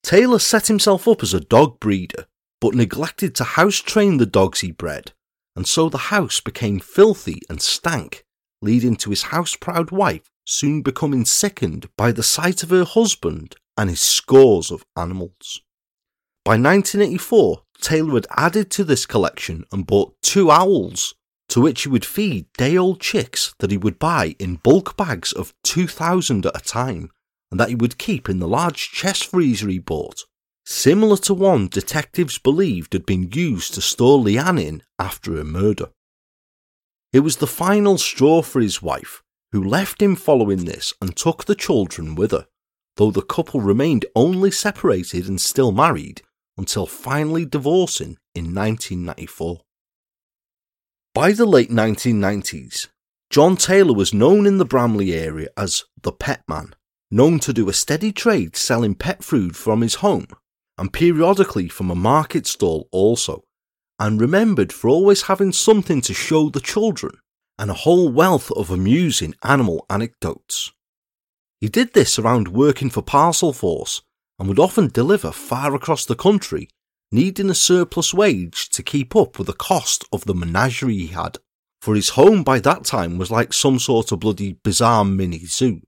[0.05, 2.27] Taylor set himself up as a dog breeder,
[2.61, 5.11] but neglected to house train the dogs he bred
[5.57, 8.25] and so the house became filthy and stank,
[8.63, 13.57] leading to his house proud wife soon becoming sickened by the sight of her husband
[13.77, 15.63] and his scores of animals.
[16.45, 21.15] By 1984, Taylor had added to this collection and bought two owls,
[21.49, 25.33] to which he would feed day old chicks that he would buy in bulk bags
[25.33, 27.11] of 2,000 at a time,
[27.51, 30.25] and that he would keep in the large chest freezer he bought
[30.65, 35.91] similar to one detectives believed had been used to store Leanne in after her murder.
[37.13, 41.45] It was the final straw for his wife, who left him following this and took
[41.45, 42.47] the children with her,
[42.97, 46.23] though the couple remained only separated and still married
[46.57, 49.61] until finally divorcing in 1994.
[51.15, 52.89] By the late 1990s,
[53.31, 56.75] John Taylor was known in the Bramley area as the Pet Man,
[57.11, 60.27] known to do a steady trade selling pet food from his home
[60.79, 63.45] and periodically from a market stall also,
[63.99, 67.17] and remembered for always having something to show the children
[67.59, 70.73] and a whole wealth of amusing animal anecdotes.
[71.65, 74.03] He did this around working for Parcel Force
[74.39, 76.69] and would often deliver far across the country,
[77.11, 81.39] needing a surplus wage to keep up with the cost of the menagerie he had,
[81.81, 85.81] for his home by that time was like some sort of bloody bizarre mini zoo.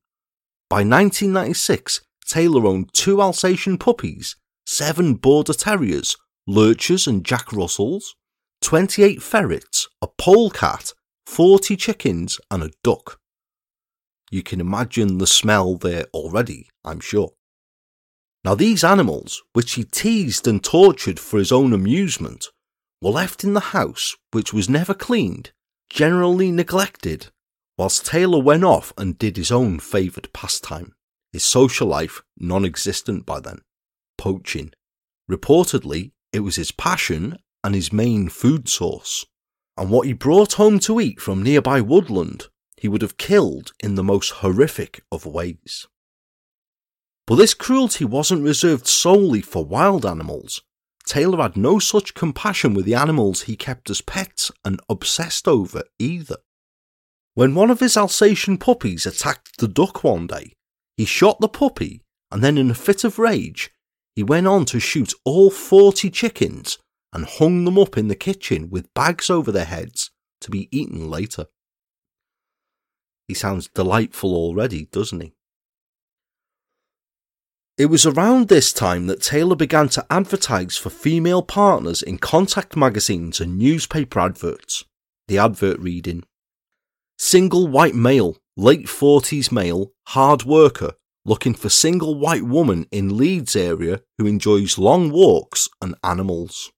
[0.70, 4.34] By 1996, Taylor owned two Alsatian puppies
[4.64, 8.16] seven border terriers, lurchers and jack russells,
[8.62, 10.94] 28 ferrets, a polecat,
[11.26, 13.20] 40 chickens, and a duck.
[14.30, 17.32] You can imagine the smell there already, I'm sure.
[18.44, 22.46] Now, these animals, which he teased and tortured for his own amusement,
[23.00, 25.52] were left in the house, which was never cleaned,
[25.90, 27.28] generally neglected,
[27.76, 30.92] whilst Taylor went off and did his own favoured pastime,
[31.32, 33.60] his social life non existent by then
[34.16, 34.72] poaching.
[35.30, 39.26] Reportedly, it was his passion and his main food source,
[39.76, 42.46] and what he brought home to eat from nearby woodland
[42.86, 45.88] he would have killed in the most horrific of ways.
[47.26, 50.62] But this cruelty wasn't reserved solely for wild animals.
[51.04, 55.82] Taylor had no such compassion with the animals he kept as pets and obsessed over
[55.98, 56.36] either.
[57.34, 60.52] When one of his Alsatian puppies attacked the duck one day,
[60.96, 63.72] he shot the puppy and then, in a fit of rage,
[64.14, 66.78] he went on to shoot all 40 chickens
[67.12, 71.10] and hung them up in the kitchen with bags over their heads to be eaten
[71.10, 71.46] later.
[73.28, 75.32] He sounds delightful already, doesn't he?
[77.78, 82.74] It was around this time that Taylor began to advertise for female partners in contact
[82.74, 84.84] magazines and newspaper adverts.
[85.28, 86.24] The advert reading
[87.18, 90.92] Single white male, late 40s male, hard worker,
[91.26, 96.70] looking for single white woman in Leeds area who enjoys long walks and animals.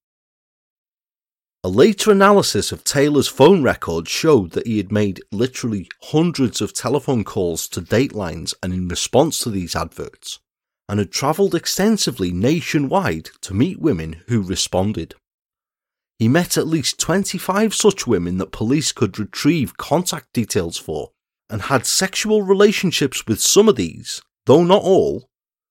[1.64, 6.72] A later analysis of Taylor's phone records showed that he had made literally hundreds of
[6.72, 10.38] telephone calls to Datelines and in response to these adverts,
[10.88, 15.16] and had travelled extensively nationwide to meet women who responded.
[16.20, 21.10] He met at least 25 such women that police could retrieve contact details for,
[21.50, 25.28] and had sexual relationships with some of these, though not all,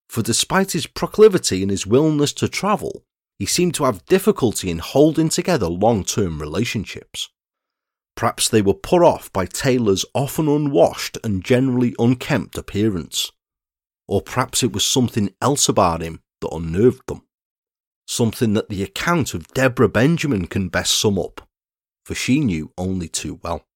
[0.10, 3.04] for despite his proclivity and his willingness to travel,
[3.40, 7.30] he seemed to have difficulty in holding together long term relationships.
[8.16, 13.32] Perhaps they were put off by Taylor's often unwashed and generally unkempt appearance.
[14.08, 17.22] Or perhaps it was something else about him that unnerved them.
[18.08, 21.48] Something that the account of Deborah Benjamin can best sum up,
[22.06, 23.68] for she knew only too well.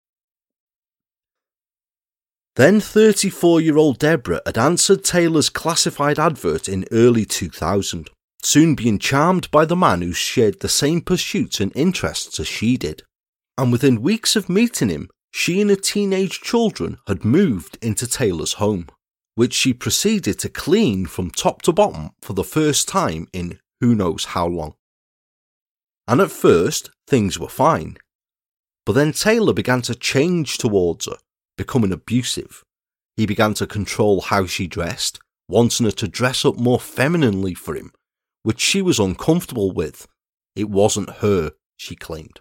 [2.55, 8.09] Then 34 year old Deborah had answered Taylor's classified advert in early 2000
[8.43, 12.77] soon being charmed by the man who shared the same pursuits and interests as she
[12.77, 13.03] did.
[13.57, 18.53] And within weeks of meeting him, she and her teenage children had moved into Taylor's
[18.53, 18.87] home,
[19.35, 23.95] which she proceeded to clean from top to bottom for the first time in who
[23.95, 24.75] knows how long.
[26.07, 27.97] And at first, things were fine.
[28.85, 31.17] But then Taylor began to change towards her,
[31.57, 32.63] becoming abusive.
[33.15, 37.75] He began to control how she dressed, wanting her to dress up more femininely for
[37.75, 37.91] him,
[38.43, 40.07] which she was uncomfortable with.
[40.55, 42.39] It wasn't her, she claimed.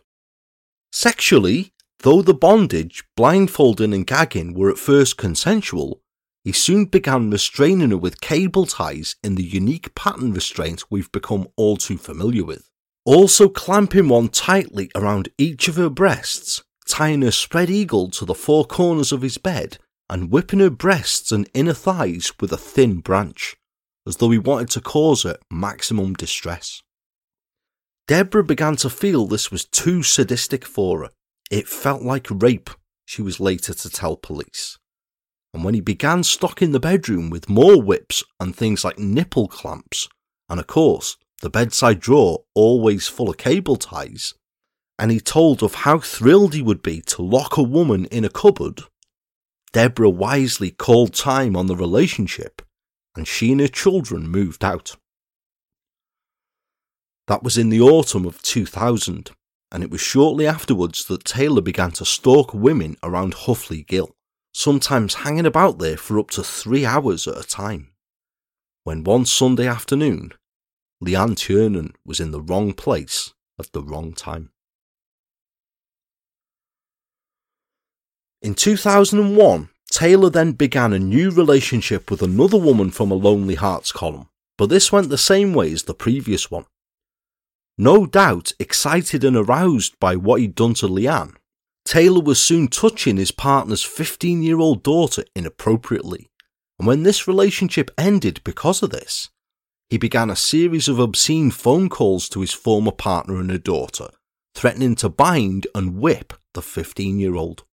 [0.93, 6.01] Sexually, though the bondage, blindfolding, and gagging were at first consensual,
[6.45, 11.49] he soon began restraining her with cable ties in the unique pattern restraint we've become
[11.57, 12.71] all too familiar with.
[13.05, 18.35] Also clamping one tightly around each of her breasts, tying her spread eagle to the
[18.35, 23.01] four corners of his bed, and whipping her breasts and inner thighs with a thin
[23.01, 23.57] branch
[24.07, 26.83] as though he wanted to cause her maximum distress.
[28.07, 31.11] Deborah began to feel this was too sadistic for her.
[31.51, 32.71] It felt like rape,
[33.05, 34.79] she was later to tell police.
[35.53, 40.09] And when he began stocking the bedroom with more whips and things like nipple clamps,
[40.49, 44.35] and of course, the bedside drawer always full of cable ties,
[44.99, 48.29] and he told of how thrilled he would be to lock a woman in a
[48.29, 48.83] cupboard,
[49.73, 52.63] Deborah wisely called time on the relationship
[53.17, 54.97] and she and her children moved out.
[57.27, 59.31] That was in the autumn of 2000,
[59.73, 64.17] and it was shortly afterwards that Taylor began to stalk women around Houghley Gill,
[64.53, 67.91] sometimes hanging about there for up to three hours at a time.
[68.85, 70.33] When one Sunday afternoon,
[71.03, 74.51] Leanne Tiernan was in the wrong place at the wrong time.
[78.43, 83.93] In 2001, Taylor then began a new relationship with another woman from a Lonely Hearts
[83.93, 86.65] column, but this went the same way as the previous one.
[87.77, 91.35] No doubt excited and aroused by what he'd done to Leanne,
[91.85, 96.31] Taylor was soon touching his partner's 15 year old daughter inappropriately,
[96.79, 99.29] and when this relationship ended because of this,
[99.91, 104.09] he began a series of obscene phone calls to his former partner and her daughter,
[104.55, 107.65] threatening to bind and whip the 15 year old.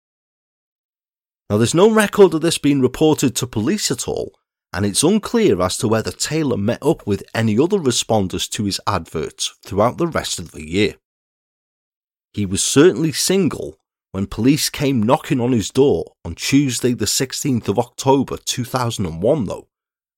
[1.49, 4.33] Now, there's no record of this being reported to police at all,
[4.73, 8.81] and it's unclear as to whether Taylor met up with any other responders to his
[8.85, 10.95] adverts throughout the rest of the year.
[12.33, 13.79] He was certainly single
[14.11, 19.67] when police came knocking on his door on Tuesday, the 16th of October 2001, though,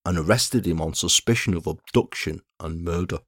[0.06, 3.20] and arrested him on suspicion of abduction and murder.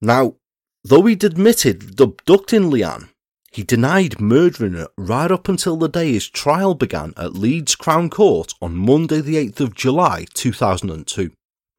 [0.00, 0.36] Now,
[0.82, 3.08] though he'd admitted abducting Leanne,
[3.56, 8.10] he denied murdering her right up until the day his trial began at Leeds Crown
[8.10, 11.32] Court on Monday, the 8th of July 2002,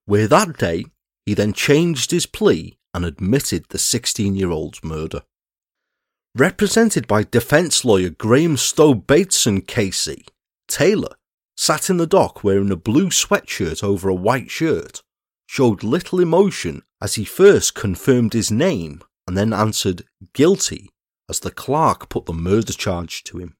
[0.07, 0.85] where that day
[1.27, 5.21] he then changed his plea and admitted the 16 year old's murder.
[6.33, 10.27] Represented by defence lawyer Graham Stowe Bateson KC,
[10.67, 11.13] Taylor
[11.55, 15.03] sat in the dock wearing a blue sweatshirt over a white shirt,
[15.45, 20.89] showed little emotion as he first confirmed his name and then answered guilty
[21.29, 23.55] as the clerk put the murder charge to him.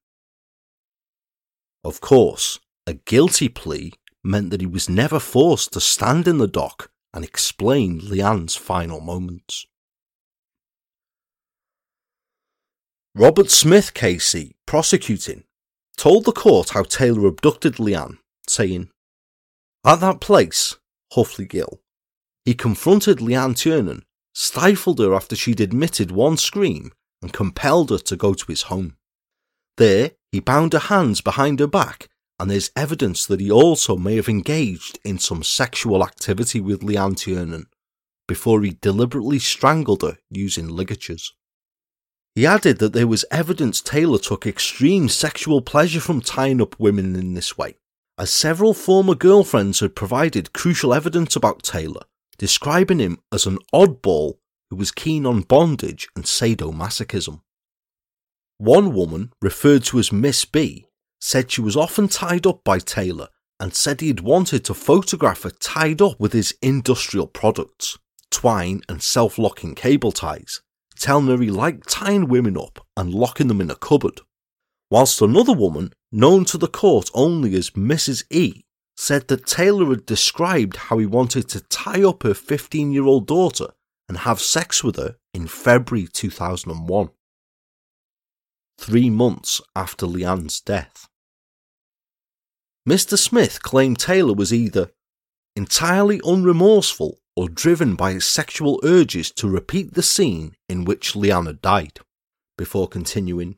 [1.83, 3.93] Of course, a guilty plea
[4.23, 8.99] meant that he was never forced to stand in the dock and explain Leanne's final
[8.99, 9.65] moments.
[13.15, 15.43] Robert Smith KC, prosecuting,
[15.97, 18.89] told the court how Taylor abducted Leanne, saying,
[19.83, 20.75] At that place,
[21.13, 21.79] Houghley Gill,
[22.45, 24.03] he confronted Leanne Tiernan,
[24.35, 26.91] stifled her after she'd admitted one scream,
[27.21, 28.95] and compelled her to go to his home.
[29.77, 32.09] There, he bound her hands behind her back,
[32.39, 37.17] and there's evidence that he also may have engaged in some sexual activity with Leanne
[37.17, 37.67] Tiernan
[38.27, 41.33] before he deliberately strangled her using ligatures.
[42.35, 47.15] He added that there was evidence Taylor took extreme sexual pleasure from tying up women
[47.15, 47.77] in this way,
[48.17, 52.03] as several former girlfriends had provided crucial evidence about Taylor,
[52.37, 54.35] describing him as an oddball
[54.69, 57.41] who was keen on bondage and sadomasochism.
[58.57, 60.87] One woman, referred to as Miss B,
[61.19, 65.43] said she was often tied up by Taylor and said he had wanted to photograph
[65.43, 67.97] her tied up with his industrial products,
[68.29, 70.61] twine and self locking cable ties,
[70.97, 74.21] telling her he liked tying women up and locking them in a cupboard.
[74.89, 78.23] Whilst another woman, known to the court only as Mrs.
[78.29, 78.63] E,
[78.95, 83.27] said that Taylor had described how he wanted to tie up her 15 year old
[83.27, 83.67] daughter
[84.07, 87.09] and have sex with her in February 2001,
[88.79, 91.07] three months after Leanne's death.
[92.87, 93.17] Mr.
[93.17, 94.91] Smith claimed Taylor was either
[95.55, 101.47] entirely unremorseful or driven by his sexual urges to repeat the scene in which Leanne
[101.47, 101.99] had died,
[102.57, 103.57] before continuing.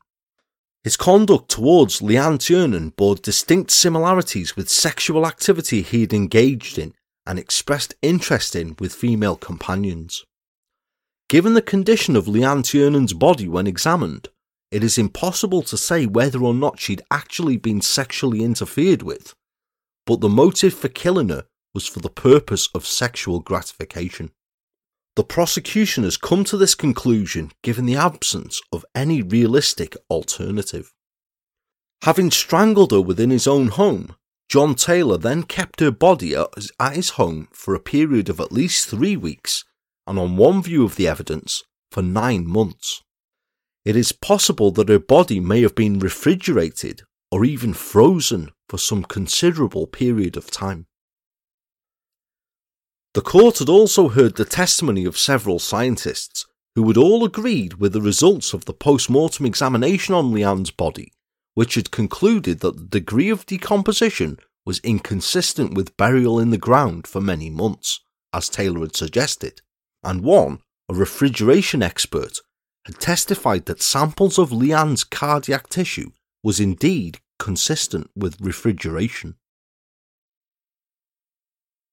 [0.84, 6.94] His conduct towards Leanne Tiernan bore distinct similarities with sexual activity he had engaged in
[7.26, 10.26] and expressed interest in with female companions.
[11.30, 14.30] Given the condition of Leanne Tiernan's body when examined,
[14.72, 19.36] it is impossible to say whether or not she'd actually been sexually interfered with,
[20.08, 24.32] but the motive for killing her was for the purpose of sexual gratification.
[25.16, 30.92] The prosecution has come to this conclusion given the absence of any realistic alternative.
[32.02, 34.16] Having strangled her within his own home,
[34.50, 38.88] John Taylor then kept her body at his home for a period of at least
[38.88, 39.64] three weeks,
[40.10, 43.04] and on one view of the evidence, for nine months.
[43.86, 49.04] It is possible that her body may have been refrigerated or even frozen for some
[49.04, 50.88] considerable period of time.
[53.14, 57.94] The court had also heard the testimony of several scientists who had all agreed with
[57.94, 61.12] the results of the post mortem examination on Leanne's body,
[61.54, 67.06] which had concluded that the degree of decomposition was inconsistent with burial in the ground
[67.06, 68.02] for many months,
[68.34, 69.62] as Taylor had suggested,
[70.04, 72.40] and one, a refrigeration expert,
[72.86, 76.12] had testified that samples of Leanne's cardiac tissue
[76.44, 79.36] was indeed consistent with refrigeration.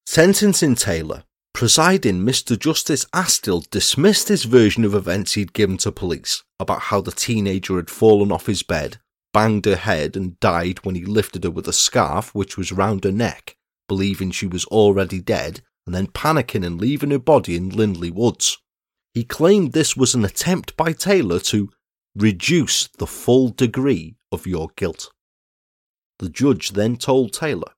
[0.06, 2.58] Sentencing Taylor, presiding Mr.
[2.58, 7.76] Justice Astill dismissed his version of events he'd given to police about how the teenager
[7.76, 8.98] had fallen off his bed,
[9.32, 13.04] banged her head, and died when he lifted her with a scarf which was round
[13.04, 13.56] her neck,
[13.88, 18.58] believing she was already dead, and then panicking and leaving her body in Lindley Woods.
[19.14, 21.70] He claimed this was an attempt by Taylor to
[22.14, 25.10] reduce the full degree of your guilt.
[26.18, 27.72] The judge then told Taylor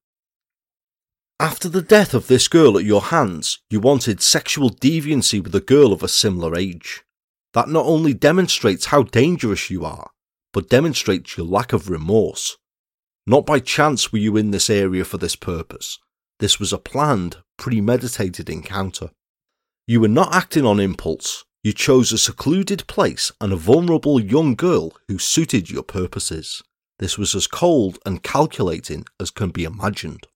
[1.41, 5.61] after the death of this girl at your hands, you wanted sexual deviancy with a
[5.61, 7.05] girl of a similar age.
[7.55, 10.11] That not only demonstrates how dangerous you are,
[10.53, 12.57] but demonstrates your lack of remorse.
[13.25, 16.01] Not by chance were you in this area for this purpose.
[16.41, 19.11] This was a planned, premeditated encounter.
[19.87, 21.45] You were not acting on impulse.
[21.63, 26.63] You chose a secluded place and a vulnerable young girl who suited your purposes.
[26.99, 30.27] this was as cold and calculating as can be imagined.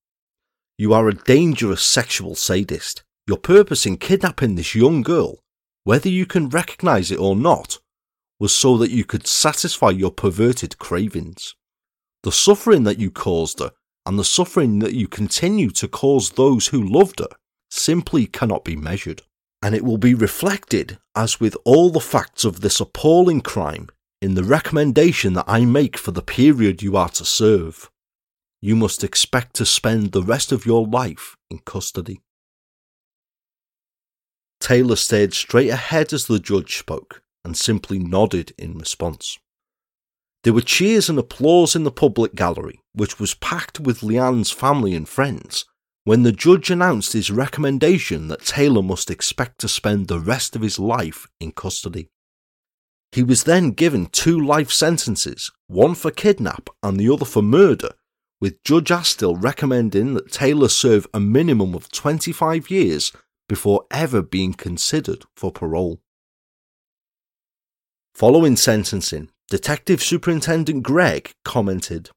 [0.79, 3.03] You are a dangerous sexual sadist.
[3.27, 5.41] Your purpose in kidnapping this young girl,
[5.85, 7.79] whether you can recognize it or not,
[8.39, 11.55] was so that you could satisfy your perverted cravings.
[12.23, 13.73] The suffering that you caused her
[14.05, 17.29] and the suffering that you continue to cause those who loved her
[17.71, 19.23] simply cannot be measured.
[19.63, 23.89] And it will be reflected, as with all the facts of this appalling crime,
[24.21, 27.91] in the recommendation that I make for the period you are to serve.
[28.61, 32.21] You must expect to spend the rest of your life in custody.
[34.61, 39.39] Taylor stared straight ahead as the judge spoke and simply nodded in response.
[40.45, 44.95] There were cheers and applause in the public gallery, which was packed with Leanne's family
[44.95, 45.65] and friends,
[46.05, 50.63] when the judge announced his recommendation that Taylor must expect to spend the rest of
[50.63, 52.11] his life in custody.
[53.13, 57.91] He was then given two life sentences, one for kidnap and the other for murder,
[58.41, 63.13] with Judge Astill recommending that Taylor serve a minimum of 25 years
[63.49, 66.01] before ever being considered for parole.
[68.15, 72.09] Following sentencing, Detective Superintendent Gregg commented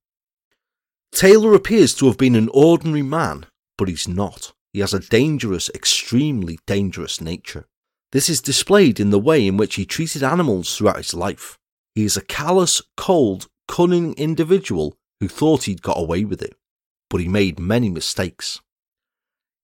[1.11, 3.45] Taylor appears to have been an ordinary man,
[3.77, 4.53] but he's not.
[4.71, 7.65] He has a dangerous, extremely dangerous nature.
[8.13, 11.57] This is displayed in the way in which he treated animals throughout his life.
[11.93, 16.55] He is a callous, cold, cunning individual who thought he'd got away with it,
[17.09, 18.61] but he made many mistakes.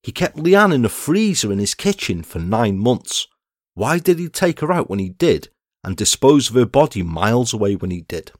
[0.02, 3.28] He kept Leanne in a freezer in his kitchen for nine months.
[3.72, 5.48] Why did he take her out when he did
[5.84, 8.32] and dispose of her body miles away when he did?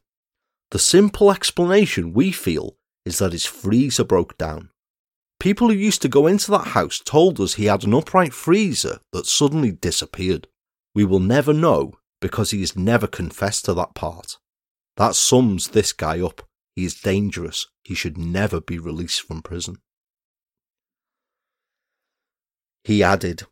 [0.70, 4.70] The simple explanation we feel is that his freezer broke down.
[5.40, 9.00] People who used to go into that house told us he had an upright freezer
[9.12, 10.46] that suddenly disappeared.
[10.94, 14.38] We will never know because he has never confessed to that part.
[14.96, 16.42] That sums this guy up.
[16.76, 17.66] He is dangerous.
[17.82, 19.78] He should never be released from prison.
[22.84, 23.42] He added,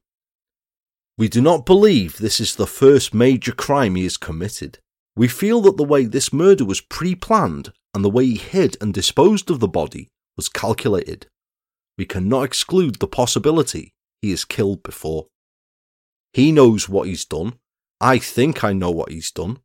[1.20, 4.78] We do not believe this is the first major crime he has committed.
[5.14, 8.76] We feel that the way this murder was pre planned and the way he hid
[8.80, 11.26] and disposed of the body was calculated
[12.00, 13.92] we cannot exclude the possibility
[14.22, 15.26] he has killed before.
[16.32, 17.58] He knows what he's done.
[18.00, 19.58] I think I know what he's done.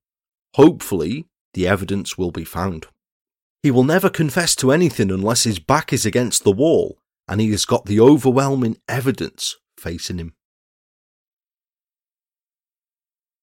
[0.55, 2.87] Hopefully, the evidence will be found.
[3.63, 6.97] He will never confess to anything unless his back is against the wall
[7.29, 10.33] and he has got the overwhelming evidence facing him.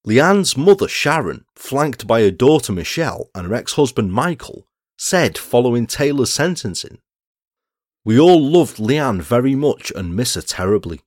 [0.05, 5.87] Leanne's mother, Sharon, flanked by her daughter Michelle and her ex husband Michael, said following
[5.87, 6.99] Taylor's sentencing
[8.05, 10.99] we all loved Leanne very much and miss her terribly.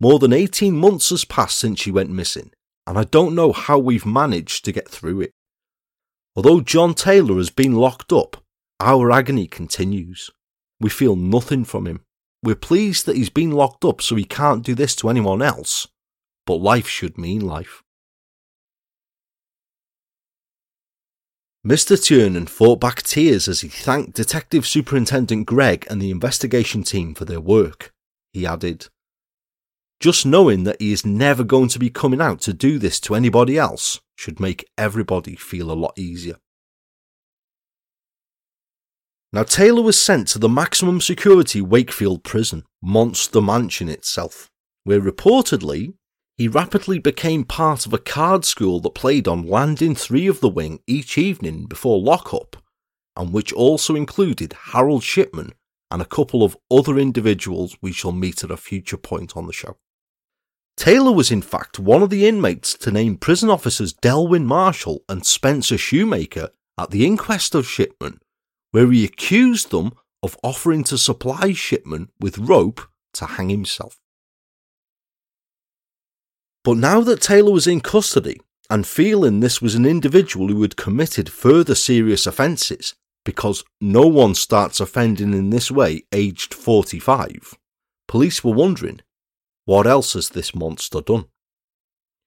[0.00, 2.50] More than 18 months has passed since she went missing,
[2.86, 5.32] and I don't know how we've managed to get through it.
[6.34, 8.42] Although John Taylor has been locked up,
[8.80, 10.30] our agony continues.
[10.80, 12.00] We feel nothing from him.
[12.42, 15.86] We're pleased that he's been locked up so he can't do this to anyone else,
[16.46, 17.82] but life should mean life.
[21.66, 22.02] Mr.
[22.02, 27.26] Tiernan fought back tears as he thanked Detective Superintendent Gregg and the investigation team for
[27.26, 27.92] their work.
[28.32, 28.86] He added,
[30.00, 33.14] Just knowing that he is never going to be coming out to do this to
[33.14, 36.36] anybody else should make everybody feel a lot easier.
[39.30, 44.50] Now, Taylor was sent to the maximum security Wakefield prison, Monster Mansion itself,
[44.84, 45.92] where reportedly
[46.40, 50.48] he rapidly became part of a card school that played on landing three of the
[50.48, 52.56] wing each evening before lockup,
[53.14, 55.52] and which also included Harold Shipman
[55.90, 59.52] and a couple of other individuals we shall meet at a future point on the
[59.52, 59.76] show.
[60.78, 65.26] Taylor was in fact one of the inmates to name prison officers Delwyn Marshall and
[65.26, 68.18] Spencer Shoemaker at the inquest of Shipman,
[68.70, 72.80] where he accused them of offering to supply Shipman with rope
[73.12, 74.00] to hang himself.
[76.62, 80.76] But now that Taylor was in custody and feeling this was an individual who had
[80.76, 82.94] committed further serious offences,
[83.24, 87.58] because no one starts offending in this way aged 45,
[88.08, 89.00] police were wondering,
[89.64, 91.26] what else has this monster done?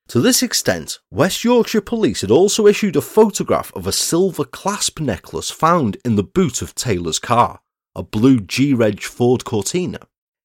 [0.09, 4.99] To this extent, West Yorkshire Police had also issued a photograph of a silver clasp
[4.99, 7.61] necklace found in the boot of Taylor's car,
[7.95, 9.99] a blue G-Reg Ford Cortina,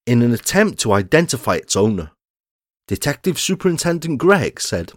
[0.06, 2.12] in an attempt to identify its owner.
[2.88, 4.92] Detective Superintendent Gregg said,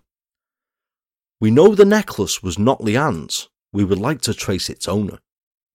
[1.41, 3.49] We know the necklace was not Leanne's.
[3.73, 5.19] We would like to trace its owner.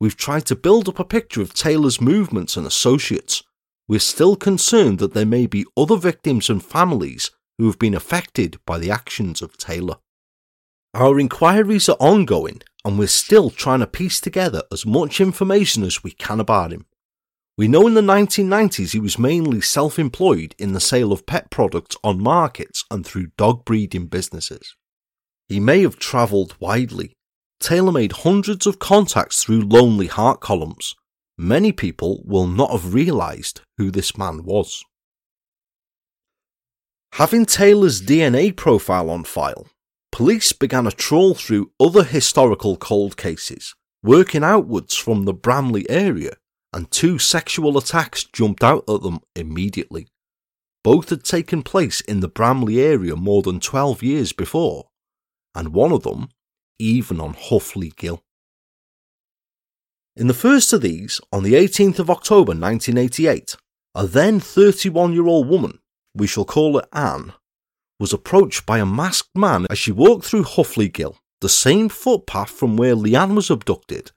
[0.00, 3.42] We've tried to build up a picture of Taylor's movements and associates.
[3.86, 8.60] We're still concerned that there may be other victims and families who have been affected
[8.64, 9.96] by the actions of Taylor.
[10.94, 16.02] Our inquiries are ongoing and we're still trying to piece together as much information as
[16.02, 16.86] we can about him.
[17.58, 21.50] We know in the 1990s he was mainly self employed in the sale of pet
[21.50, 24.74] products on markets and through dog breeding businesses.
[25.48, 27.14] He may have travelled widely.
[27.58, 30.94] Taylor made hundreds of contacts through lonely heart columns.
[31.38, 34.84] Many people will not have realised who this man was.
[37.12, 39.66] Having Taylor's DNA profile on file,
[40.12, 46.32] police began a trawl through other historical cold cases, working outwards from the Bramley area,
[46.76, 50.06] and two sexual attacks jumped out at them immediately.
[50.84, 54.88] Both had taken place in the Bramley area more than 12 years before,
[55.54, 56.28] and one of them
[56.78, 58.22] even on Houghley Gill.
[60.16, 63.56] In the first of these, on the 18th of October 1988,
[63.94, 65.78] a then 31 year old woman
[66.14, 67.32] we shall call her Anne,
[67.98, 72.50] was approached by a masked man as she walked through Houghley Gill, the same footpath
[72.50, 74.12] from where Leanne was abducted,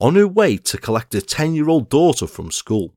[0.00, 2.94] on her way to collect her 10 year old daughter from school.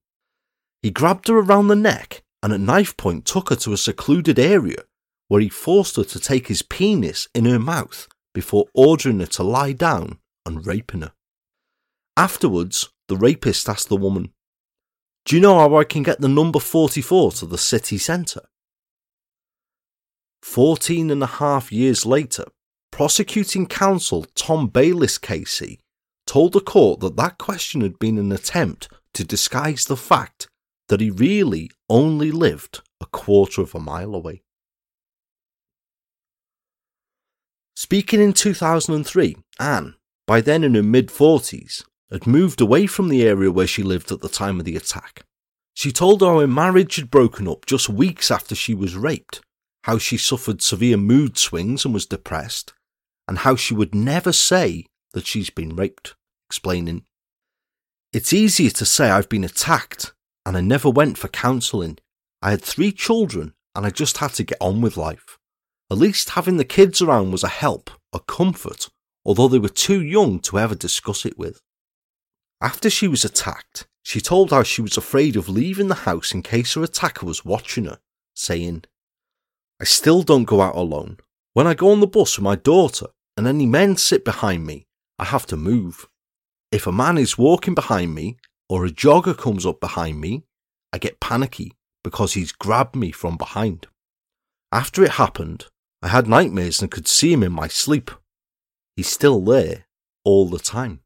[0.81, 4.39] He grabbed her around the neck and at knife point took her to a secluded
[4.39, 4.83] area
[5.27, 9.43] where he forced her to take his penis in her mouth before ordering her to
[9.43, 11.13] lie down and raping her.
[12.17, 14.31] Afterwards, the rapist asked the woman,
[15.25, 18.41] do you know how I can get the number 44 to the city centre?
[20.41, 22.45] Fourteen and a half years later,
[22.91, 25.79] prosecuting counsel Tom Bayliss KC
[26.30, 30.47] told the court that that question had been an attempt to disguise the fact
[30.88, 34.43] that he really only lived a quarter of a mile away.
[37.75, 39.95] Speaking in 2003, Anne,
[40.27, 44.11] by then in her mid 40s, had moved away from the area where she lived
[44.11, 45.23] at the time of the attack.
[45.73, 49.41] She told how her marriage had broken up just weeks after she was raped,
[49.86, 52.73] how she suffered severe mood swings and was depressed,
[53.27, 56.13] and how she would never say that she's been raped,
[56.49, 57.03] explaining,
[58.11, 60.13] It's easier to say I've been attacked,
[60.45, 61.99] and I never went for counselling.
[62.41, 65.37] I had three children, and I just had to get on with life.
[65.91, 68.89] At least having the kids around was a help, a comfort,
[69.23, 71.61] although they were too young to ever discuss it with.
[72.61, 76.41] After she was attacked, she told how she was afraid of leaving the house in
[76.41, 77.99] case her attacker was watching her,
[78.33, 78.85] saying,
[79.79, 81.17] I still don't go out alone.
[81.53, 84.87] When I go on the bus with my daughter and any men sit behind me,
[85.19, 86.07] I have to move.
[86.72, 90.43] If a man is walking behind me or a jogger comes up behind me,
[90.93, 93.88] I get panicky because he's grabbed me from behind.
[94.72, 95.65] After it happened,
[96.01, 98.11] I had nightmares and could see him in my sleep.
[98.95, 99.86] He's still there
[100.24, 101.01] all the time.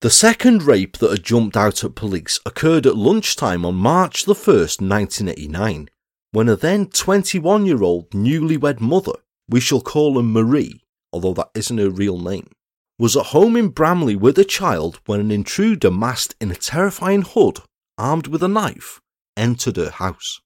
[0.00, 4.34] The second rape that had jumped out at police occurred at lunchtime on March the
[4.34, 5.88] 1st, 1989,
[6.30, 9.14] when a then 21 year old newlywed mother,
[9.48, 10.82] we shall call her Marie,
[11.12, 12.50] although that isn't her real name,
[12.98, 17.22] was at home in Bramley with a child when an intruder masked in a terrifying
[17.22, 17.58] hood,
[17.98, 19.00] armed with a knife,
[19.36, 20.40] entered her house.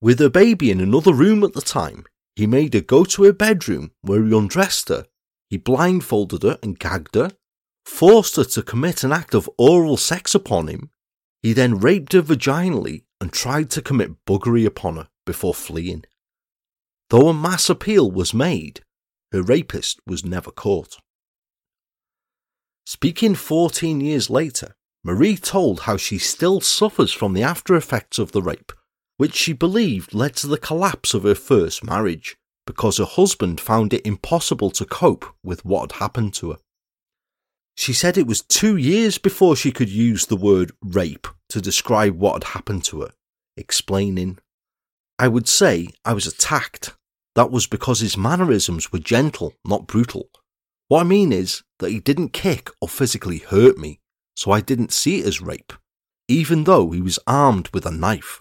[0.00, 2.04] With her baby in another room at the time,
[2.36, 5.06] he made her go to her bedroom where he undressed her.
[5.50, 7.32] He blindfolded her and gagged her,
[7.84, 10.90] forced her to commit an act of oral sex upon him.
[11.42, 16.04] He then raped her vaginally and tried to commit buggery upon her before fleeing.
[17.10, 18.82] Though a mass appeal was made,
[19.32, 20.98] her rapist was never caught.
[22.90, 24.74] Speaking 14 years later,
[25.04, 28.72] Marie told how she still suffers from the after effects of the rape,
[29.18, 33.92] which she believed led to the collapse of her first marriage because her husband found
[33.92, 36.56] it impossible to cope with what had happened to her.
[37.74, 42.18] She said it was two years before she could use the word rape to describe
[42.18, 43.10] what had happened to her,
[43.54, 44.38] explaining,
[45.18, 46.94] I would say I was attacked.
[47.34, 50.30] That was because his mannerisms were gentle, not brutal.
[50.88, 54.00] What I mean is that he didn't kick or physically hurt me,
[54.34, 55.74] so I didn't see it as rape,
[56.28, 58.40] even though he was armed with a knife.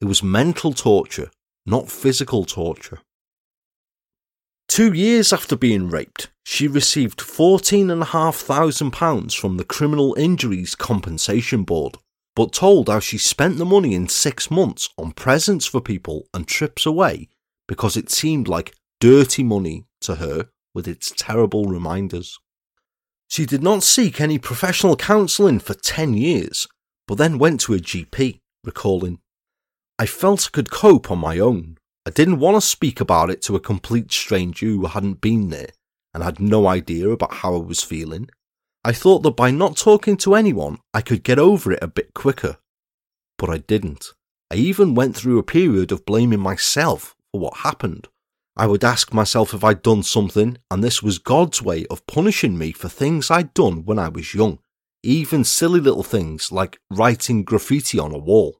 [0.00, 1.32] It was mental torture,
[1.66, 3.00] not physical torture.
[4.68, 11.96] Two years after being raped, she received £14,500 from the Criminal Injuries Compensation Board,
[12.36, 16.46] but told how she spent the money in six months on presents for people and
[16.46, 17.28] trips away
[17.66, 22.38] because it seemed like dirty money to her with its terrible reminders.
[23.28, 26.66] She did not seek any professional counselling for 10 years,
[27.06, 29.20] but then went to a GP, recalling,
[30.00, 31.76] I felt I could cope on my own.
[32.06, 35.70] I didn't want to speak about it to a complete stranger who hadn't been there
[36.14, 38.30] and had no idea about how I was feeling.
[38.84, 42.14] I thought that by not talking to anyone, I could get over it a bit
[42.14, 42.58] quicker.
[43.38, 44.12] But I didn't.
[44.52, 48.06] I even went through a period of blaming myself for what happened.
[48.58, 52.58] I would ask myself if I'd done something, and this was God's way of punishing
[52.58, 54.58] me for things I'd done when I was young,
[55.04, 58.58] even silly little things like writing graffiti on a wall.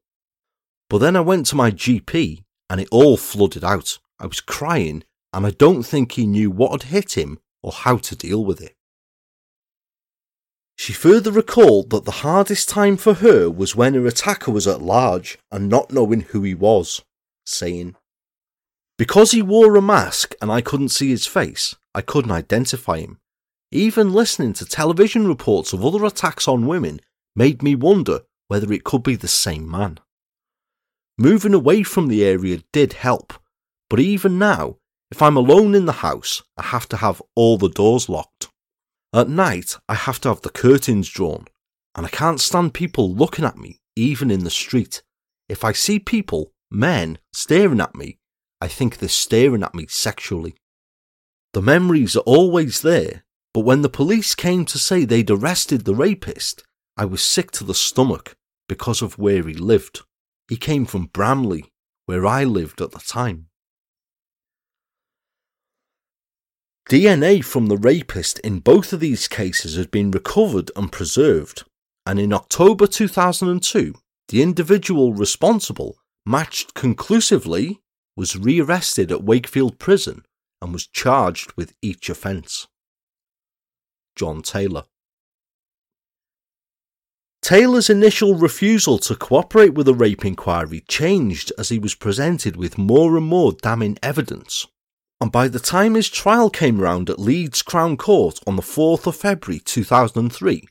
[0.89, 3.99] But then I went to my GP, and it all flooded out.
[4.21, 7.97] I was crying, and I don't think he knew what had hit him or how
[7.97, 8.77] to deal with it.
[10.77, 14.81] She further recalled that the hardest time for her was when her attacker was at
[14.81, 17.03] large and not knowing who he was,
[17.45, 17.97] saying,
[18.99, 23.21] Because he wore a mask and I couldn't see his face, I couldn't identify him.
[23.71, 27.01] Even listening to television reports of other attacks on women
[27.37, 30.01] made me wonder whether it could be the same man.
[31.17, 33.35] Moving away from the area did help,
[33.89, 34.77] but even now,
[35.11, 38.49] if I'm alone in the house, I have to have all the doors locked.
[39.15, 41.47] At night, I have to have the curtains drawn,
[41.95, 45.03] and I can't stand people looking at me, even in the street.
[45.49, 48.19] If I see people, men, staring at me,
[48.61, 50.57] I think they're staring at me sexually.
[51.53, 55.95] The memories are always there, but when the police came to say they'd arrested the
[55.95, 56.63] rapist,
[56.97, 58.35] I was sick to the stomach
[58.69, 60.03] because of where he lived.
[60.49, 61.73] He came from Bramley,
[62.07, 63.47] where I lived at the time.
[66.89, 71.65] DNA from the rapist in both of these cases has been recovered and preserved,
[72.07, 73.95] and in October 2002,
[74.29, 77.81] the individual responsible matched conclusively
[78.19, 80.27] was rearrested at Wakefield Prison
[80.61, 82.67] and was charged with each offence.
[84.17, 84.85] John Taylor.
[87.41, 92.77] Taylor's initial refusal to cooperate with the rape inquiry changed as he was presented with
[92.77, 94.67] more and more damning evidence
[95.21, 99.07] and by the time his trial came round at Leeds Crown Court on the 4th
[99.07, 100.69] of February 2003,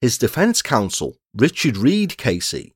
[0.00, 2.72] his defence counsel, Richard Reed KC,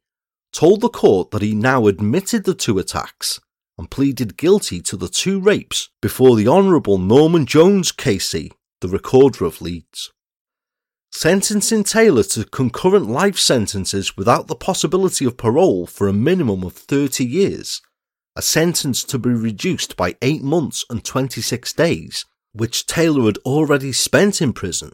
[0.52, 3.38] told the court that he now admitted the two attacks
[3.80, 8.52] and pleaded guilty to the two rapes before the Honourable Norman Jones KC,
[8.82, 10.12] the Recorder of Leeds.
[11.10, 16.74] Sentencing Taylor to concurrent life sentences without the possibility of parole for a minimum of
[16.74, 17.80] 30 years
[18.36, 23.92] a sentence to be reduced by 8 months and 26 days, which Taylor had already
[23.92, 24.92] spent in prison.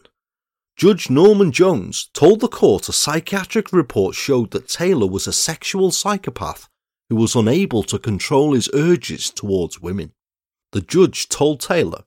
[0.77, 5.91] Judge Norman Jones told the court a psychiatric report showed that Taylor was a sexual
[5.91, 6.69] psychopath
[7.09, 10.13] who was unable to control his urges towards women.
[10.73, 12.05] The judge told Taylor,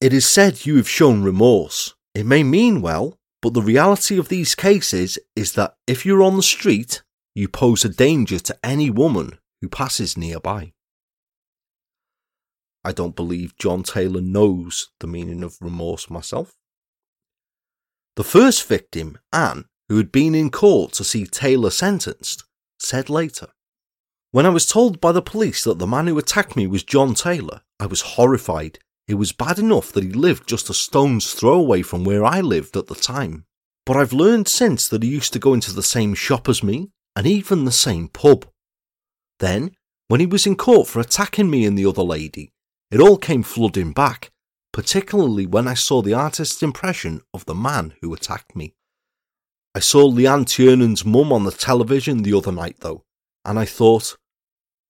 [0.00, 1.94] It is said you have shown remorse.
[2.14, 6.36] It may mean well, but the reality of these cases is that if you're on
[6.36, 7.02] the street,
[7.34, 10.72] you pose a danger to any woman who passes nearby.
[12.84, 16.52] I don't believe John Taylor knows the meaning of remorse myself.
[18.16, 22.44] The first victim, Anne, who had been in court to see Taylor sentenced,
[22.78, 23.48] said later,
[24.32, 27.14] When I was told by the police that the man who attacked me was John
[27.14, 28.78] Taylor, I was horrified.
[29.08, 32.40] It was bad enough that he lived just a stone's throw away from where I
[32.40, 33.44] lived at the time.
[33.84, 36.90] But I've learned since that he used to go into the same shop as me,
[37.16, 38.46] and even the same pub.
[39.40, 39.72] Then,
[40.06, 42.52] when he was in court for attacking me and the other lady,
[42.92, 44.30] it all came flooding back,
[44.72, 48.74] particularly when I saw the artist's impression of the man who attacked me.
[49.74, 53.02] I saw Leanne Tiernan's mum on the television the other night, though,
[53.44, 54.16] and I thought,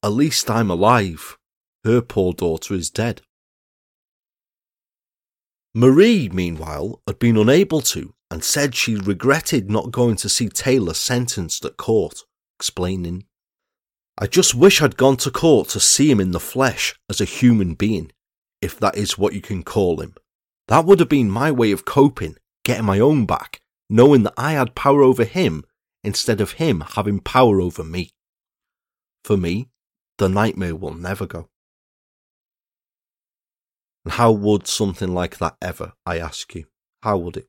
[0.02, 1.36] at least I'm alive.
[1.84, 3.22] Her poor daughter is dead.
[5.74, 10.94] Marie, meanwhile, had been unable to and said she regretted not going to see Taylor
[10.94, 12.24] sentenced at court,
[12.58, 13.24] explaining,
[14.22, 17.24] I just wish I'd gone to court to see him in the flesh as a
[17.24, 18.12] human being,
[18.60, 20.14] if that is what you can call him.
[20.68, 24.52] That would have been my way of coping, getting my own back, knowing that I
[24.52, 25.64] had power over him
[26.04, 28.10] instead of him having power over me.
[29.24, 29.70] For me,
[30.20, 31.48] the nightmare will never go.
[34.04, 36.66] And how would something like that ever, I ask you?
[37.02, 37.48] How would it?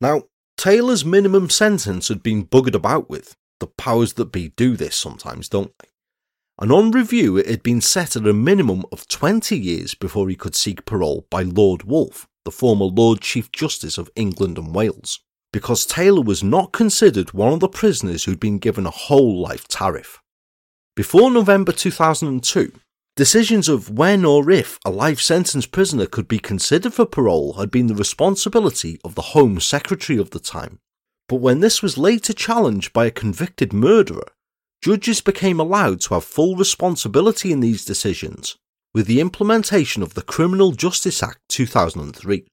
[0.00, 0.22] Now,
[0.56, 5.50] Taylor's minimum sentence had been buggered about with the powers that be do this sometimes,
[5.50, 5.88] don't they?
[6.58, 10.34] And on review, it had been set at a minimum of 20 years before he
[10.34, 15.20] could seek parole by Lord Woolf, the former Lord Chief Justice of England and Wales,
[15.52, 19.68] because Taylor was not considered one of the prisoners who'd been given a whole life
[19.68, 20.20] tariff.
[20.96, 22.72] Before November 2002,
[23.16, 27.70] decisions of when or if a life sentence prisoner could be considered for parole had
[27.70, 30.78] been the responsibility of the Home Secretary of the time,
[31.28, 34.26] but when this was later challenged by a convicted murderer,
[34.82, 38.56] judges became allowed to have full responsibility in these decisions
[38.94, 42.46] with the implementation of the Criminal Justice Act 2003.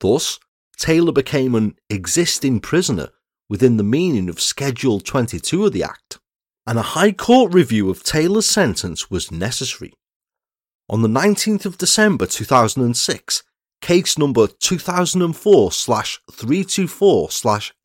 [0.00, 0.38] Thus,
[0.78, 3.08] Taylor became an existing prisoner
[3.48, 6.18] within the meaning of Schedule 22 of the Act,
[6.66, 9.92] and a High Court review of Taylor's sentence was necessary.
[10.88, 13.42] On the 19th of December 2006,
[13.82, 17.28] case number 2004 324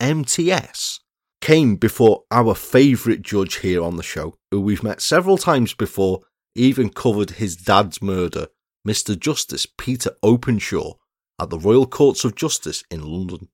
[0.00, 1.00] MTS
[1.40, 6.20] came before our favourite judge here on the show, who we've met several times before,
[6.54, 8.46] even covered his dad's murder,
[8.86, 9.18] Mr.
[9.18, 10.94] Justice Peter Openshaw,
[11.38, 13.48] at the Royal Courts of Justice in London.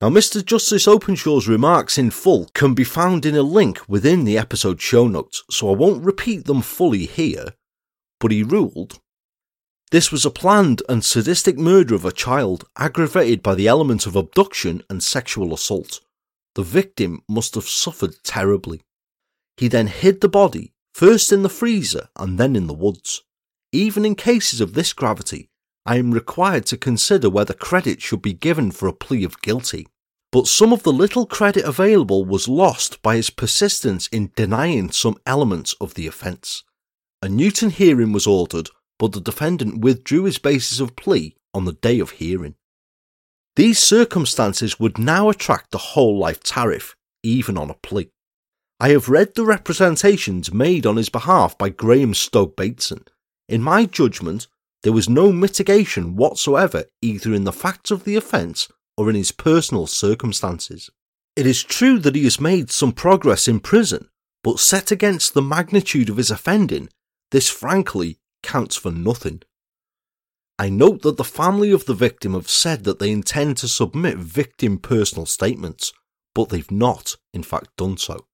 [0.00, 0.44] Now, Mr.
[0.44, 5.06] Justice Openshaw's remarks in full can be found in a link within the episode show
[5.06, 7.54] notes, so I won't repeat them fully here,
[8.18, 8.98] but he ruled
[9.92, 14.16] this was a planned and sadistic murder of a child aggravated by the element of
[14.16, 16.00] abduction and sexual assault.
[16.54, 18.80] The victim must have suffered terribly.
[19.58, 23.20] He then hid the body, first in the freezer and then in the woods.
[23.70, 25.50] Even in cases of this gravity,
[25.84, 29.88] I am required to consider whether credit should be given for a plea of guilty.
[30.30, 35.18] But some of the little credit available was lost by his persistence in denying some
[35.26, 36.64] elements of the offence.
[37.20, 41.74] A Newton hearing was ordered, but the defendant withdrew his basis of plea on the
[41.74, 42.54] day of hearing.
[43.56, 48.10] These circumstances would now attract the whole life tariff, even on a plea.
[48.80, 53.04] I have read the representations made on his behalf by Graham Stokes Bateson.
[53.48, 54.48] In my judgment,
[54.82, 59.32] there was no mitigation whatsoever either in the facts of the offence or in his
[59.32, 60.90] personal circumstances.
[61.36, 64.08] It is true that he has made some progress in prison,
[64.42, 66.88] but set against the magnitude of his offending,
[67.30, 69.42] this frankly counts for nothing.
[70.58, 74.18] I note that the family of the victim have said that they intend to submit
[74.18, 75.92] victim personal statements,
[76.34, 78.26] but they've not, in fact, done so.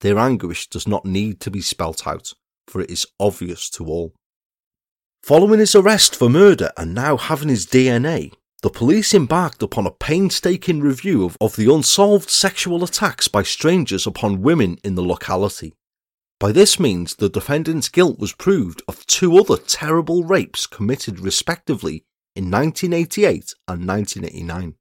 [0.00, 2.32] Their anguish does not need to be spelt out,
[2.66, 4.14] for it is obvious to all.
[5.24, 9.90] Following his arrest for murder and now having his DNA, the police embarked upon a
[9.90, 15.72] painstaking review of, of the unsolved sexual attacks by strangers upon women in the locality.
[16.38, 22.04] By this means, the defendant's guilt was proved of two other terrible rapes committed respectively
[22.36, 24.74] in 1988 and 1989.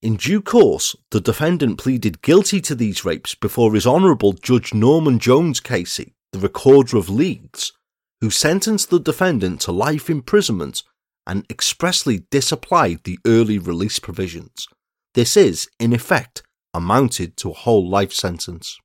[0.00, 5.18] In due course, the defendant pleaded guilty to these rapes before His Honourable Judge Norman
[5.18, 7.74] Jones KC, the Recorder of Leeds,
[8.22, 10.84] who sentenced the defendant to life imprisonment
[11.26, 14.68] and expressly disapplied the early release provisions.
[15.14, 18.78] This is, in effect, amounted to a whole life sentence.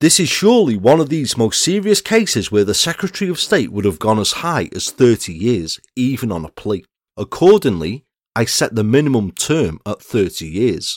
[0.00, 3.84] This is surely one of these most serious cases where the Secretary of State would
[3.84, 6.84] have gone as high as 30 years, even on a plea.
[7.16, 8.04] Accordingly,
[8.36, 10.96] I set the minimum term at 30 years.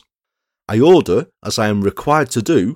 [0.68, 2.76] I order, as I am required to do,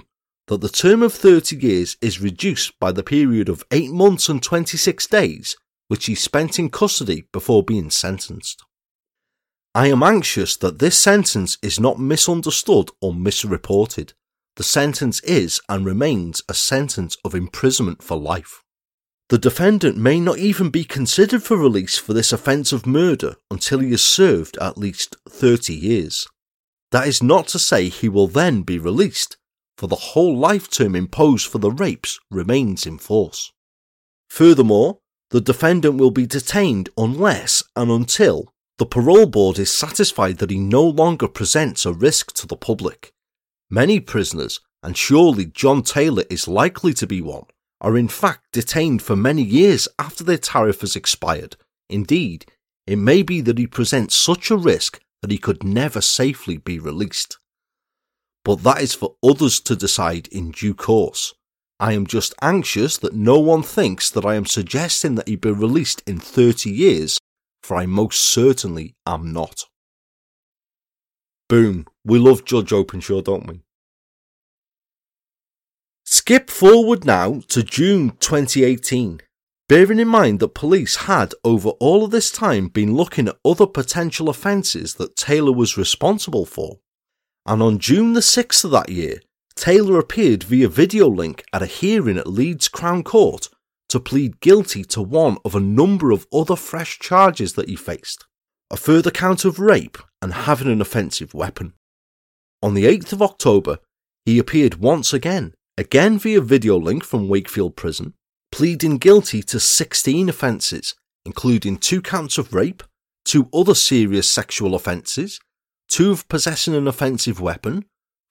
[0.50, 4.42] that the term of 30 years is reduced by the period of 8 months and
[4.42, 5.56] 26 days
[5.90, 8.64] which he spent in custody before being sentenced.
[9.76, 14.14] I am anxious that this sentence is not misunderstood or misreported.
[14.56, 18.64] The sentence is and remains a sentence of imprisonment for life.
[19.30, 23.80] The defendant may not even be considered for release for this offence of murder until
[23.80, 26.28] he has served at least 30 years.
[26.92, 29.38] That is not to say he will then be released,
[29.80, 33.54] for the whole life term imposed for the rapes remains in force.
[34.28, 35.00] Furthermore,
[35.30, 40.60] the defendant will be detained unless and until the parole board is satisfied that he
[40.60, 43.14] no longer presents a risk to the public.
[43.70, 47.46] Many prisoners, and surely John Taylor is likely to be one,
[47.80, 51.56] are in fact detained for many years after their tariff has expired.
[51.90, 52.52] Indeed,
[52.86, 56.80] it may be that he presents such a risk that he could never safely be
[56.80, 57.38] released
[58.50, 61.36] but that is for others to decide in due course.
[61.80, 65.52] I am just anxious that no one thinks that I am suggesting that he be
[65.52, 67.20] released in 30 years,
[67.62, 69.66] for I most certainly am not.
[71.48, 71.86] Boom.
[72.04, 73.62] We love Judge Openshaw, don't we?
[76.04, 79.22] Skip forward now to June 2018.
[79.68, 83.68] Bearing in mind that police had, over all of this time, been looking at other
[83.68, 86.80] potential offences that Taylor was responsible for,
[87.46, 89.20] and on June the 6th of that year,
[89.56, 93.50] Taylor appeared via video link at a hearing at Leeds Crown Court
[93.90, 98.26] to plead guilty to one of a number of other fresh charges that he faced
[98.72, 101.74] a further count of rape and having an offensive weapon.
[102.62, 103.80] On the 8th of October,
[104.26, 108.14] he appeared once again, again via video link from Wakefield Prison,
[108.52, 110.94] pleading guilty to 16 offences,
[111.26, 112.84] including two counts of rape,
[113.26, 115.40] two other serious sexual offences,
[115.90, 117.86] two of possessing an offensive weapon,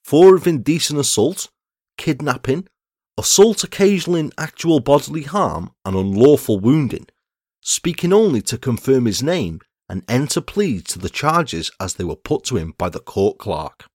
[0.05, 1.49] four of indecent assault,
[1.97, 2.67] kidnapping,
[3.19, 7.07] assault occasioning actual bodily harm, and unlawful wounding,
[7.61, 12.17] speaking only to confirm his name and enter pleas to the charges as they were
[12.17, 13.87] put to him by the court clerk.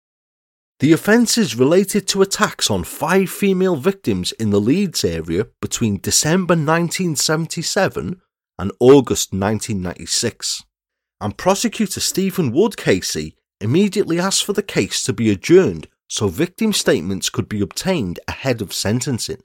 [0.79, 6.55] The offences related to attacks on five female victims in the Leeds area between December
[6.55, 8.19] 1977
[8.59, 10.63] and August 1996.
[11.21, 16.73] And prosecutor Stephen Wood KC immediately asked for the case to be adjourned so victim
[16.73, 19.41] statements could be obtained ahead of sentencing,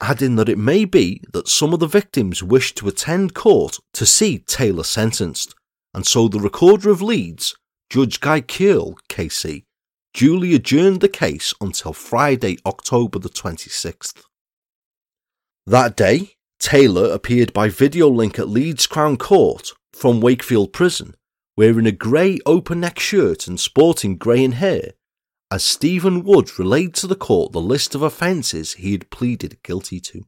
[0.00, 4.06] adding that it may be that some of the victims wished to attend court to
[4.06, 5.54] see Taylor sentenced,
[5.94, 7.56] and so the Recorder of Leeds,
[7.90, 9.64] Judge Guy Kearl, KC,
[10.14, 14.22] duly adjourned the case until Friday, October the 26th.
[15.66, 21.14] That day, Taylor appeared by video link at Leeds Crown Court from Wakefield Prison,
[21.56, 24.92] wearing a grey open neck shirt and sporting greying hair,
[25.50, 30.00] as Stephen Wood relayed to the court the list of offences he had pleaded guilty
[30.00, 30.24] to.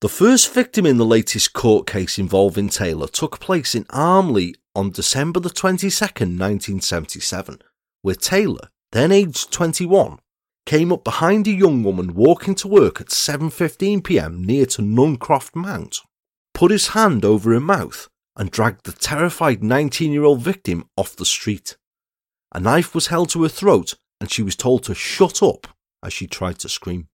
[0.00, 4.90] The first victim in the latest court case involving Taylor took place in Armley on
[4.90, 7.58] December the 22nd, 1977,
[8.00, 10.18] where Taylor, then aged 21,
[10.64, 14.42] came up behind a young woman walking to work at 7:15 p.m.
[14.42, 16.00] near to Nancroft Mount,
[16.54, 21.76] put his hand over her mouth and dragged the terrified 19-year-old victim off the street.
[22.54, 25.66] A knife was held to her throat and she was told to shut up
[26.02, 27.08] as she tried to scream.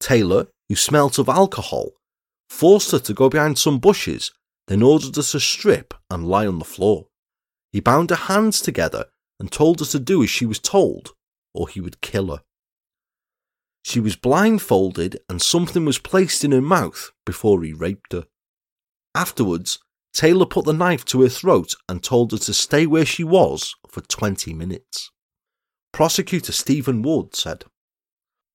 [0.00, 1.92] Taylor, who smelt of alcohol,
[2.48, 4.32] forced her to go behind some bushes,
[4.66, 7.06] then ordered her to strip and lie on the floor.
[7.70, 9.06] He bound her hands together
[9.38, 11.14] and told her to do as she was told,
[11.54, 12.42] or he would kill her.
[13.84, 18.26] She was blindfolded and something was placed in her mouth before he raped her.
[19.14, 19.78] Afterwards,
[20.12, 23.74] Taylor put the knife to her throat and told her to stay where she was
[23.88, 25.10] for 20 minutes.
[25.92, 27.64] Prosecutor Stephen Wood said,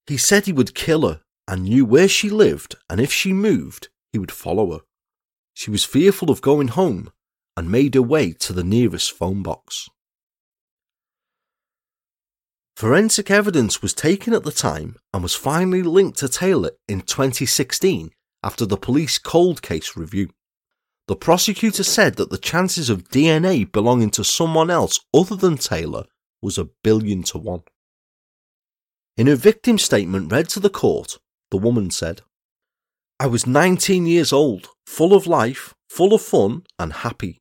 [0.06, 3.88] He said he would kill her and knew where she lived, and if she moved,
[4.12, 4.80] he would follow her.
[5.54, 7.10] She was fearful of going home
[7.56, 9.88] and made her way to the nearest phone box.
[12.76, 18.12] Forensic evidence was taken at the time and was finally linked to Taylor in 2016
[18.44, 20.28] after the police cold case review.
[21.08, 26.04] The prosecutor said that the chances of DNA belonging to someone else other than Taylor
[26.42, 27.62] was a billion to one.
[29.16, 31.18] In her victim statement read to the court,
[31.50, 32.20] the woman said,
[33.18, 37.38] I was 19 years old, full of life, full of fun, and happy.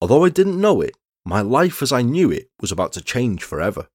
[0.00, 0.96] Although I didn't know it,
[1.26, 3.88] my life as I knew it was about to change forever.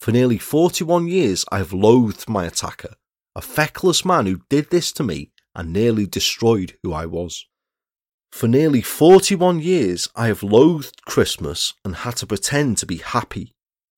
[0.00, 2.94] For nearly 41 years, I have loathed my attacker,
[3.34, 7.46] a feckless man who did this to me and nearly destroyed who I was.
[8.32, 13.54] For nearly 41 years, I have loathed Christmas and had to pretend to be happy.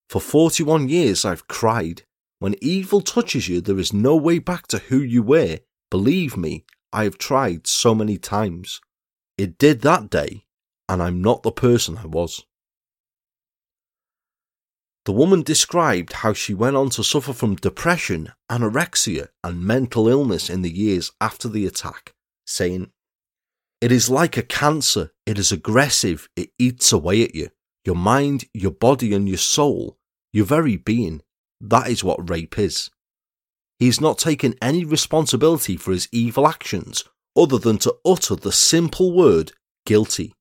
[0.08, 2.02] For 41 years, I've cried.
[2.38, 5.58] When evil touches you, there is no way back to who you were.
[5.90, 8.80] Believe me, I have tried so many times.
[9.36, 10.44] It did that day,
[10.88, 12.44] and I'm not the person I was.
[15.06, 20.50] The woman described how she went on to suffer from depression, anorexia, and mental illness
[20.50, 22.12] in the years after the attack,
[22.46, 22.90] saying,
[23.80, 25.10] It is like a cancer.
[25.24, 26.28] It is aggressive.
[26.36, 27.48] It eats away at you.
[27.84, 29.96] Your mind, your body, and your soul,
[30.32, 31.22] your very being.
[31.60, 32.90] That is what rape is.
[33.78, 37.04] He has not taken any responsibility for his evil actions
[37.34, 39.52] other than to utter the simple word
[39.86, 40.34] guilty.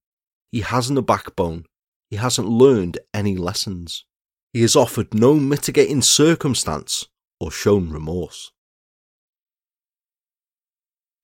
[0.52, 1.66] He hasn't a backbone.
[2.10, 4.04] He hasn't learned any lessons.
[4.52, 7.08] He has offered no mitigating circumstance
[7.40, 8.52] or shown remorse.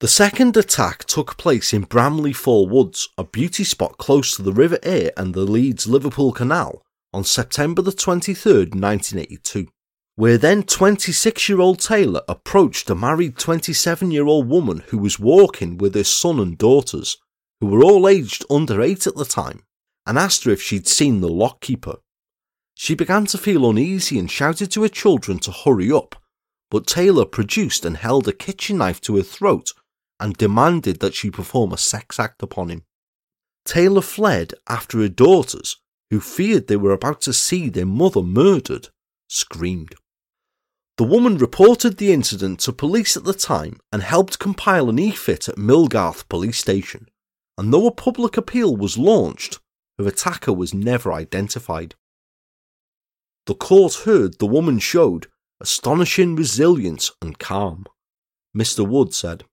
[0.05, 4.53] The second attack took place in Bramley Fall Woods, a beauty spot close to the
[4.53, 9.67] River Aire and the Leeds Liverpool Canal, on September the 23rd, 1982,
[10.15, 15.17] where then 26 year old Taylor approached a married 27 year old woman who was
[15.19, 17.17] walking with her son and daughters,
[17.59, 19.63] who were all aged under 8 at the time,
[20.05, 21.97] and asked her if she'd seen the lockkeeper.
[22.75, 26.15] She began to feel uneasy and shouted to her children to hurry up,
[26.69, 29.73] but Taylor produced and held a kitchen knife to her throat
[30.19, 32.83] and demanded that she perform a sex act upon him.
[33.65, 35.77] Taylor fled after her daughters,
[36.09, 38.89] who feared they were about to see their mother murdered,
[39.27, 39.95] screamed.
[40.97, 45.49] The woman reported the incident to police at the time and helped compile an e-fit
[45.49, 47.07] at Millgarth police station,
[47.57, 49.59] and though a public appeal was launched,
[49.97, 51.95] her attacker was never identified.
[53.45, 55.27] The court heard the woman showed
[55.59, 57.85] astonishing resilience and calm.
[58.55, 58.87] Mr.
[58.87, 59.43] Wood said.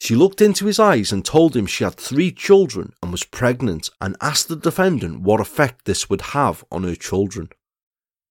[0.00, 3.88] She looked into his eyes and told him she had three children and was pregnant
[4.00, 7.48] and asked the defendant what effect this would have on her children.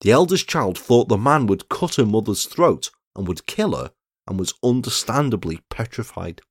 [0.01, 3.91] The eldest child thought the man would cut her mother's throat and would kill her
[4.27, 6.41] and was understandably petrified.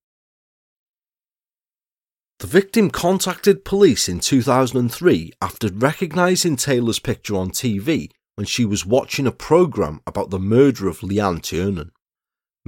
[2.41, 8.85] The victim contacted police in 2003 after recognising Taylor's picture on TV when she was
[8.85, 11.93] watching a programme about the murder of Leanne Tiernan.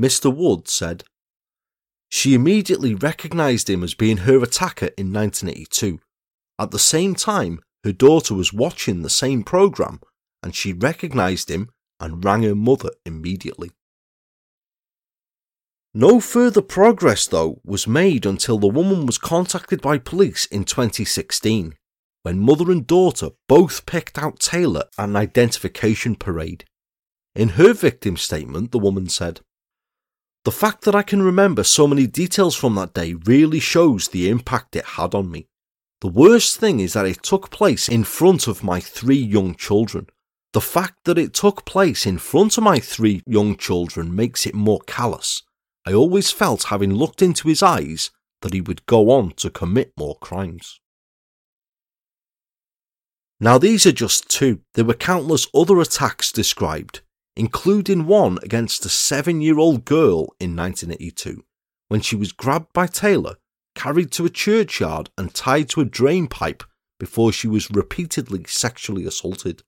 [0.00, 0.34] Mr.
[0.34, 1.04] Wood said,
[2.08, 6.00] She immediately recognised him as being her attacker in 1982.
[6.58, 10.00] At the same time, her daughter was watching the same programme
[10.42, 13.70] and she recognised him and rang her mother immediately.
[15.92, 21.74] No further progress, though, was made until the woman was contacted by police in 2016,
[22.22, 26.64] when mother and daughter both picked out Taylor at an identification parade.
[27.34, 29.40] In her victim statement, the woman said,
[30.46, 34.30] The fact that I can remember so many details from that day really shows the
[34.30, 35.48] impact it had on me.
[36.02, 40.06] The worst thing is that it took place in front of my three young children.
[40.52, 44.54] The fact that it took place in front of my three young children makes it
[44.54, 45.42] more callous
[45.84, 49.94] I always felt, having looked into his eyes, that he would go on to commit
[49.98, 50.78] more crimes.
[53.40, 54.60] Now, these are just two.
[54.74, 57.00] There were countless other attacks described,
[57.36, 61.44] including one against a seven year old girl in 1982
[61.88, 63.36] when she was grabbed by Taylor,
[63.74, 66.64] carried to a churchyard, and tied to a drain pipe
[66.98, 69.62] before she was repeatedly sexually assaulted.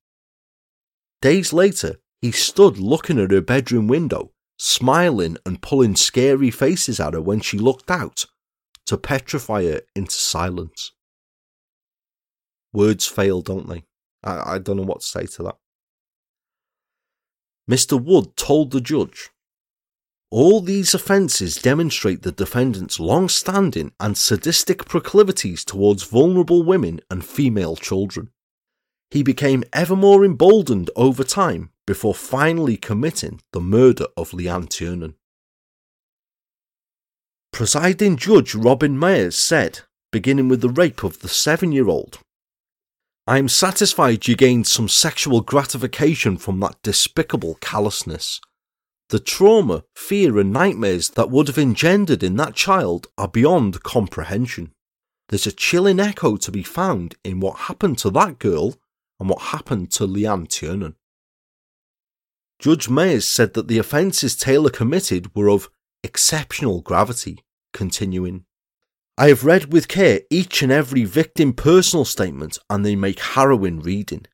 [1.21, 7.15] Days later, he stood looking at her bedroom window smiling and pulling scary faces at
[7.15, 8.27] her when she looked out
[8.87, 10.93] to petrify her into silence.
[12.73, 13.85] Words fail, don't they?
[14.25, 15.57] I, I don't know what to say to that.
[17.69, 18.03] Mr.
[18.03, 19.31] Wood told the judge
[20.31, 27.25] all these offences demonstrate the defendant's long standing and sadistic proclivities towards vulnerable women and
[27.25, 28.31] female children.
[29.11, 35.15] He became ever more emboldened over time before finally committing the murder of Leanne Tiernan.
[37.51, 39.81] Presiding Judge Robin Mairs said,
[40.13, 42.19] beginning with the rape of the seven year old,
[43.29, 48.41] I am satisfied you gained some sexual gratification from that despicable callousness.
[49.11, 54.73] The trauma, fear, and nightmares that would have engendered in that child are beyond comprehension.
[55.29, 58.77] There's a chilling echo to be found in what happened to that girl
[59.21, 60.97] and what happened to Leanne Tiernan.
[62.59, 65.69] Judge Mairs said that the offences Taylor committed were of
[66.03, 68.47] exceptional gravity, continuing,
[69.21, 73.81] I have read with care each and every victim personal statement and they make harrowing
[73.81, 74.27] reading.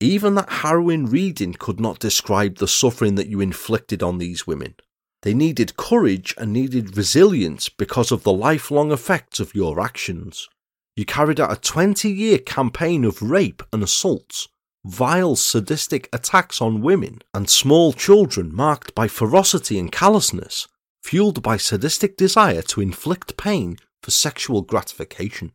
[0.00, 4.74] Even that harrowing reading could not describe the suffering that you inflicted on these women.
[5.22, 10.48] They needed courage and needed resilience because of the lifelong effects of your actions.
[10.96, 14.48] You carried out a 20 year campaign of rape and assaults
[14.84, 20.66] vile sadistic attacks on women and small children marked by ferocity and callousness,
[21.04, 25.52] fueled by sadistic desire to inflict pain for sexual gratification.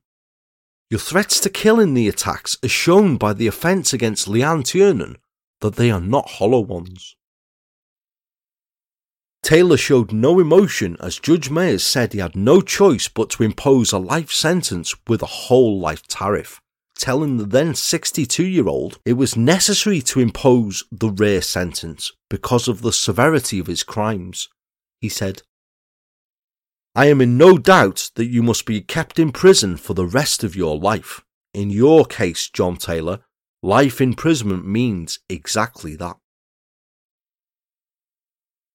[0.90, 5.18] Your threats to kill in the attacks are shown by the offence against Leanne Tiernan
[5.62, 7.16] that they are not hollow ones.
[9.44, 13.92] Taylor showed no emotion as Judge Mairs said he had no choice but to impose
[13.92, 16.60] a life sentence with a whole life tariff
[17.00, 22.68] telling the then 62 year old it was necessary to impose the rare sentence because
[22.68, 24.50] of the severity of his crimes.
[25.00, 25.42] He said,
[26.96, 30.44] I am in no doubt that you must be kept in prison for the rest
[30.44, 31.24] of your life.
[31.54, 33.20] In your case, John Taylor,
[33.62, 36.18] life imprisonment means exactly that.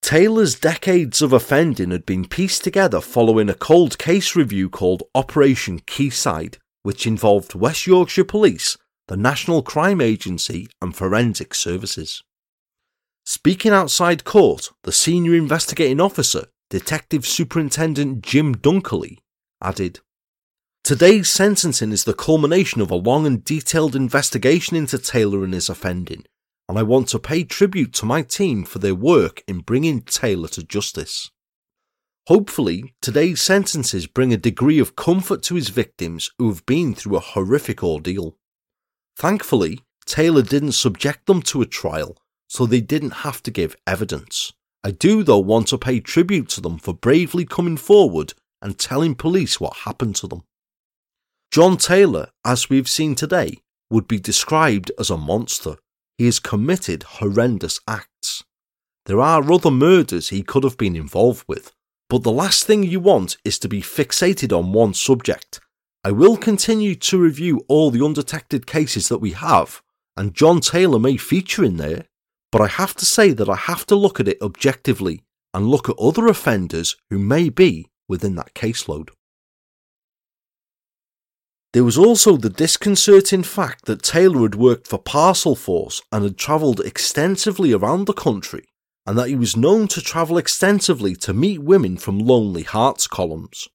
[0.02, 5.80] Taylor's decades of offending had been pieced together following a cold case review called Operation
[5.80, 8.76] Quayside, which involved West Yorkshire Police,
[9.08, 12.22] the National Crime Agency, and Forensic Services.
[13.24, 19.18] Speaking outside court, the senior investigating officer, Detective Superintendent Jim Dunkerley,
[19.62, 20.00] added
[20.82, 25.68] Today's sentencing is the culmination of a long and detailed investigation into Taylor and his
[25.68, 26.24] offending,
[26.68, 30.48] and I want to pay tribute to my team for their work in bringing Taylor
[30.48, 31.30] to justice.
[32.26, 37.18] Hopefully, today's sentences bring a degree of comfort to his victims who have been through
[37.18, 38.36] a horrific ordeal.
[39.16, 42.16] Thankfully, Taylor didn't subject them to a trial,
[42.48, 44.52] so they didn't have to give evidence.
[44.84, 49.14] I do, though, want to pay tribute to them for bravely coming forward and telling
[49.14, 50.42] police what happened to them.
[51.50, 55.76] John Taylor, as we've seen today, would be described as a monster.
[56.18, 58.44] He has committed horrendous acts.
[59.06, 61.72] There are other murders he could have been involved with,
[62.10, 65.60] but the last thing you want is to be fixated on one subject.
[66.02, 69.82] I will continue to review all the undetected cases that we have,
[70.16, 72.04] and John Taylor may feature in there,
[72.54, 75.88] but I have to say that I have to look at it objectively and look
[75.88, 79.08] at other offenders who may be within that caseload.
[81.72, 86.38] There was also the disconcerting fact that Taylor had worked for Parcel Force and had
[86.38, 88.68] travelled extensively around the country,
[89.04, 93.66] and that he was known to travel extensively to meet women from Lonely Hearts columns.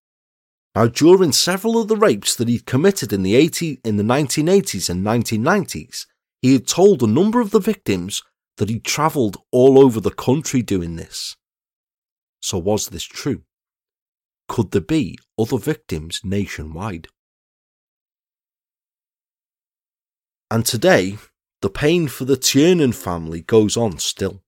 [0.74, 4.90] Now, during several of the rapes that he'd committed in the 80, in the 1980s
[4.90, 6.06] and 1990s,
[6.42, 8.24] he had told a number of the victims
[8.60, 11.36] that he'd travelled all over the country doing this.
[12.42, 13.44] So, was this true?
[14.48, 17.08] Could there be other victims nationwide?
[20.52, 21.18] And today,
[21.62, 24.42] the pain for the Tiernan family goes on still.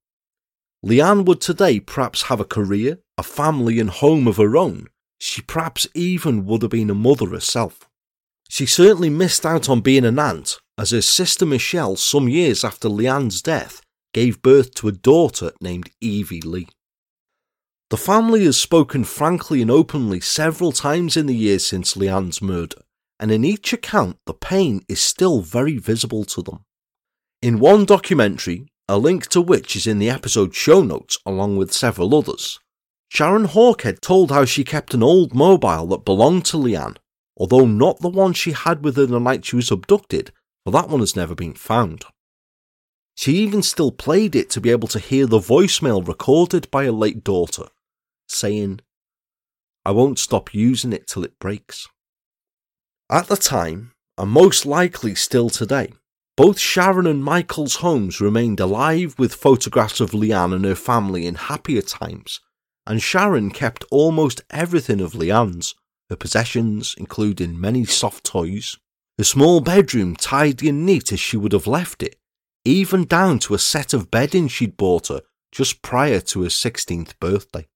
[0.85, 4.87] Leanne would today perhaps have a career, a family, and home of her own.
[5.19, 7.87] She perhaps even would have been a mother herself.
[8.49, 12.89] She certainly missed out on being an aunt, as her sister Michelle, some years after
[12.89, 13.81] Leanne's death,
[14.13, 16.67] gave birth to a daughter named Evie Lee.
[17.89, 22.81] The family has spoken frankly and openly several times in the years since Leanne's murder,
[23.19, 26.63] and in each account, the pain is still very visible to them.
[27.41, 31.73] In one documentary, a link to which is in the episode show notes along with
[31.73, 32.59] several others.
[33.09, 36.97] Sharon Hawkhead told how she kept an old mobile that belonged to Leanne,
[37.35, 40.31] although not the one she had with her the night she was abducted,
[40.63, 42.05] for that one has never been found.
[43.15, 46.91] She even still played it to be able to hear the voicemail recorded by her
[46.91, 47.67] late daughter,
[48.27, 48.81] saying,
[49.85, 51.87] I won't stop using it till it breaks.
[53.09, 55.93] At the time, and most likely still today,
[56.37, 61.35] both Sharon and Michael's homes remained alive with photographs of Leanne and her family in
[61.35, 62.39] happier times,
[62.87, 65.75] and Sharon kept almost everything of Leanne's,
[66.09, 68.77] her possessions, including many soft toys,
[69.17, 72.17] her small bedroom tidy and neat as she would have left it,
[72.63, 75.21] even down to a set of bedding she'd bought her
[75.51, 77.67] just prior to her 16th birthday.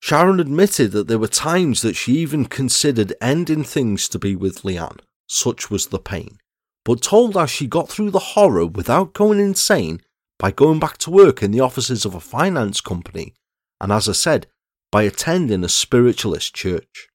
[0.00, 4.62] Sharon admitted that there were times that she even considered ending things to be with
[4.62, 6.38] Leanne, such was the pain
[6.84, 10.00] but told us she got through the horror without going insane
[10.38, 13.34] by going back to work in the offices of a finance company,
[13.80, 14.46] and as I said,
[14.92, 17.08] by attending a spiritualist church.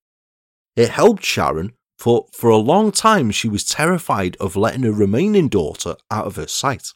[0.76, 5.49] It helped Sharon, for for a long time she was terrified of letting her remaining
[5.49, 6.93] daughter out of her sight.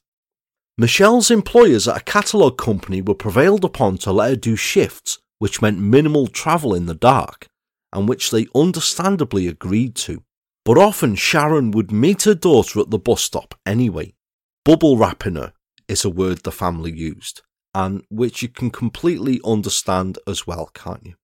[0.77, 5.61] Michelle's employers at a catalogue company were prevailed upon to let her do shifts which
[5.61, 7.49] meant minimal travel in the dark,
[7.91, 10.23] and which they understandably agreed to.
[10.63, 14.13] But often Sharon would meet her daughter at the bus stop anyway.
[14.63, 15.51] Bubble wrapping her
[15.89, 17.41] is a word the family used,
[17.75, 21.15] and which you can completely understand as well, can't you?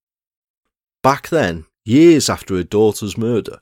[1.02, 3.62] Back then, years after her daughter's murder,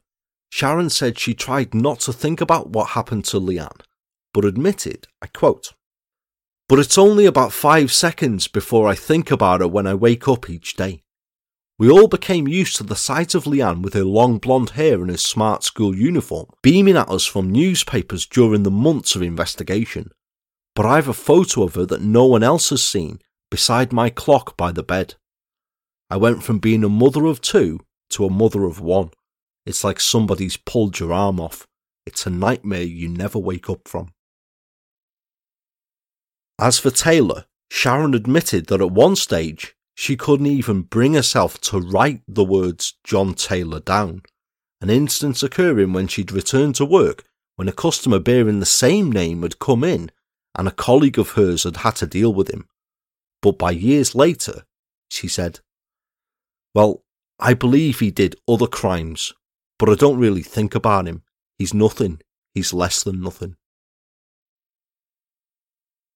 [0.49, 3.81] Sharon said she tried not to think about what happened to Leanne,
[4.33, 5.73] but admitted, I quote,
[6.69, 10.49] But it's only about five seconds before I think about her when I wake up
[10.49, 11.03] each day.
[11.79, 15.11] We all became used to the sight of Leanne with her long blonde hair and
[15.11, 20.09] her smart school uniform beaming at us from newspapers during the months of investigation.
[20.75, 23.19] But I have a photo of her that no one else has seen
[23.51, 25.15] beside my clock by the bed.
[26.09, 27.79] I went from being a mother of two
[28.11, 29.11] to a mother of one.
[29.67, 31.67] It's like somebody's pulled your arm off.
[32.05, 34.13] It's a nightmare you never wake up from.
[36.57, 41.81] As for Taylor, Sharon admitted that at one stage she couldn't even bring herself to
[41.81, 44.21] write the words John Taylor down.
[44.79, 47.25] An instance occurring when she'd returned to work
[47.57, 50.11] when a customer bearing the same name had come in
[50.57, 52.69] and a colleague of hers had had to deal with him.
[53.41, 54.63] But by years later,
[55.09, 55.59] she said,
[56.73, 57.03] Well,
[57.37, 59.33] I believe he did other crimes,
[59.79, 61.23] but I don't really think about him.
[61.57, 62.19] He's nothing.
[62.53, 63.55] He's less than nothing.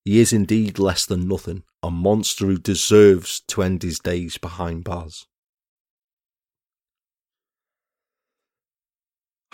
[0.04, 4.84] He is indeed less than nothing, a monster who deserves to end his days behind
[4.84, 5.26] bars.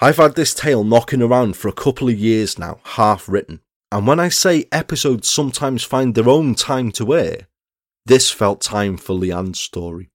[0.00, 3.60] I've had this tale knocking around for a couple of years now, half written,
[3.90, 7.48] and when I say episodes sometimes find their own time to air,
[8.06, 10.10] this felt time for Leanne's story.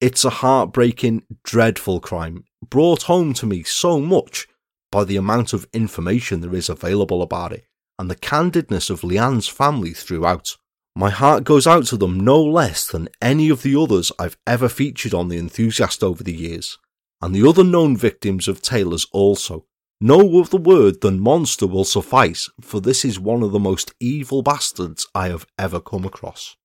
[0.00, 4.46] It's a heartbreaking, dreadful crime, brought home to me so much
[4.92, 7.64] by the amount of information there is available about it
[8.00, 10.56] and the candidness of Leanne's family throughout.
[10.96, 14.70] My heart goes out to them no less than any of the others I've ever
[14.70, 16.78] featured on The Enthusiast over the years,
[17.20, 19.66] and the other known victims of Taylor's also.
[20.00, 24.40] No other word than monster will suffice, for this is one of the most evil
[24.40, 26.56] bastards I have ever come across.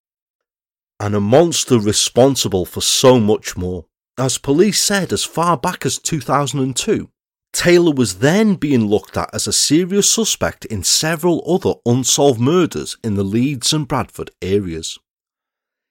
[1.01, 3.87] And a monster responsible for so much more.
[4.17, 7.09] As police said as far back as 2002,
[7.51, 12.95] Taylor was then being looked at as a serious suspect in several other unsolved murders
[13.03, 14.97] in the Leeds and Bradford areas.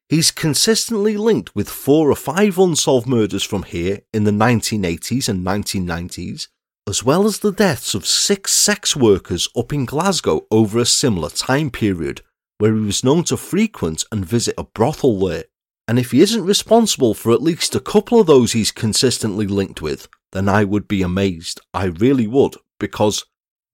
[0.08, 5.44] He's consistently linked with four or five unsolved murders from here in the 1980s and
[5.44, 6.48] 1990s,
[6.88, 11.30] as well as the deaths of six sex workers up in Glasgow over a similar
[11.30, 12.22] time period,
[12.58, 15.44] where he was known to frequent and visit a brothel there.
[15.86, 19.82] And if he isn't responsible for at least a couple of those he's consistently linked
[19.82, 21.60] with, then I would be amazed.
[21.74, 23.24] I really would, because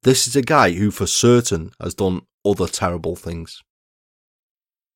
[0.02, 3.62] this is a guy who for certain has done other terrible things.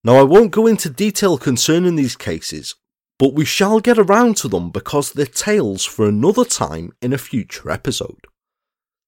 [0.02, 2.74] Now, I won't go into detail concerning these cases,
[3.18, 7.18] but we shall get around to them because they're tales for another time in a
[7.18, 8.26] future episode.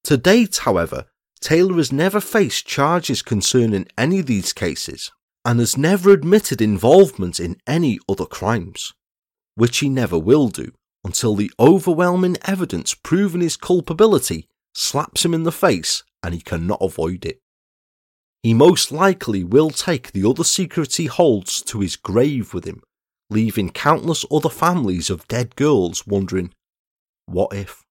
[0.04, 1.06] To date, however,
[1.40, 5.10] Taylor has never faced charges concerning any of these cases
[5.46, 8.92] and has never admitted involvement in any other crimes,
[9.54, 10.72] which he never will do
[11.04, 16.82] until the overwhelming evidence proving his culpability slaps him in the face and he cannot
[16.82, 17.40] avoid it
[18.46, 22.80] he most likely will take the other secrets he holds to his grave with him,
[23.28, 26.52] leaving countless other families of dead girls wondering,
[27.24, 27.82] what if?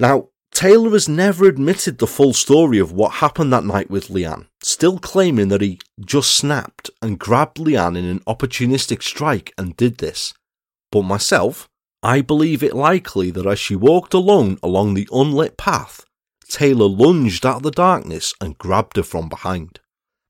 [0.00, 4.46] Now, Taylor has never admitted the full story of what happened that night with Leanne,
[4.62, 9.98] still claiming that he just snapped and grabbed Leanne in an opportunistic strike and did
[9.98, 10.34] this.
[10.92, 11.68] But myself,
[12.02, 16.04] I believe it likely that as she walked alone along the unlit path,
[16.48, 19.80] Taylor lunged out of the darkness and grabbed her from behind.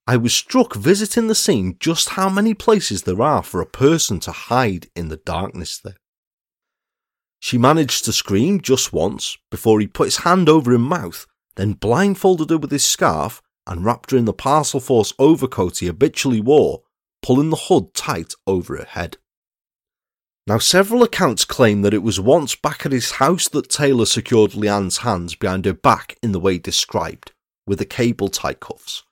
[0.07, 4.21] I was struck visiting the scene just how many places there are for a person
[4.21, 5.97] to hide in the darkness there.
[7.41, 11.27] She managed to scream just once before he put his hand over her mouth,
[11.57, 15.87] then blindfolded her with his scarf and wrapped her in the parcel force overcoat he
[15.87, 16.83] habitually wore,
[17.23, 19.17] pulling the hood tight over her head.
[20.47, 24.55] Now, several accounts claim that it was once back at his house that Taylor secured
[24.55, 27.33] Leanne's hands behind her back in the way described,
[27.67, 29.03] with the cable tie cuffs.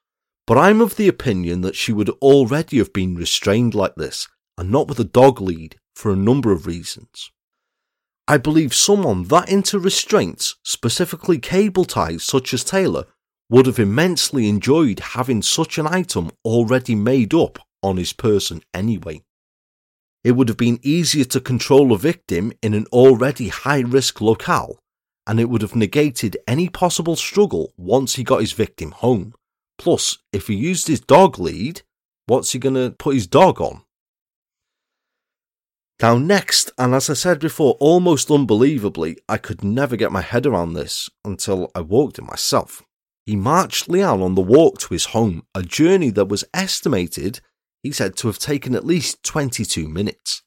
[0.47, 4.27] But I'm of the opinion that she would already have been restrained like this,
[4.57, 7.31] and not with a dog lead, for a number of reasons.
[8.31, 13.07] I believe someone that into restraints, specifically cable ties such as Taylor,
[13.49, 19.23] would have immensely enjoyed having such an item already made up on his person anyway.
[20.25, 24.79] It would have been easier to control a victim in an already high risk locale,
[25.27, 29.33] and it would have negated any possible struggle once he got his victim home.
[29.79, 31.81] Plus, if he used his dog lead,
[32.27, 33.85] what's he going to put his dog on?
[36.01, 40.47] Now, next, and as I said before, almost unbelievably, I could never get my head
[40.47, 42.85] around this until I walked it myself.
[43.27, 47.41] He marched Leanne on the walk to his home, a journey that was estimated
[47.83, 50.43] he said to have taken at least 22 minutes.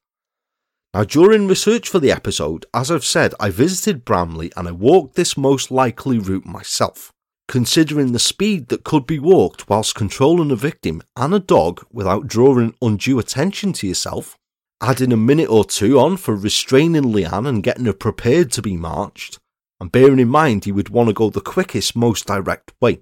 [0.93, 5.15] Now, during research for the episode, as I've said, I visited Bramley and I walked
[5.15, 7.13] this most likely route myself.
[7.47, 12.27] Considering the speed that could be walked whilst controlling a victim and a dog without
[12.27, 14.37] drawing undue attention to yourself,
[14.81, 18.75] adding a minute or two on for restraining Leanne and getting her prepared to be
[18.75, 19.39] marched,
[19.79, 23.01] and bearing in mind he would want to go the quickest, most direct way.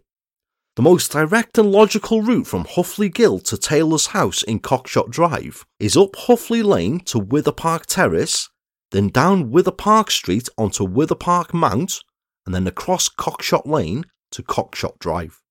[0.75, 5.65] The most direct and logical route from Houghley Gill to Taylor's house in Cockshott Drive
[5.79, 8.49] is up Houghley Lane to Wyther Park Terrace,
[8.91, 11.99] then down Wyther Park Street onto Wyther Park Mount,
[12.45, 15.41] and then across Cockshott Lane to Cockshott Drive.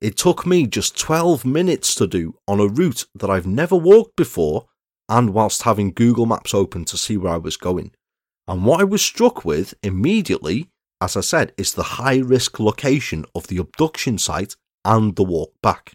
[0.00, 4.16] It took me just 12 minutes to do on a route that I've never walked
[4.16, 4.66] before
[5.10, 7.92] and whilst having Google Maps open to see where I was going.
[8.48, 10.70] And what I was struck with immediately
[11.00, 15.54] as I said, is the high risk location of the abduction site and the walk
[15.62, 15.92] back.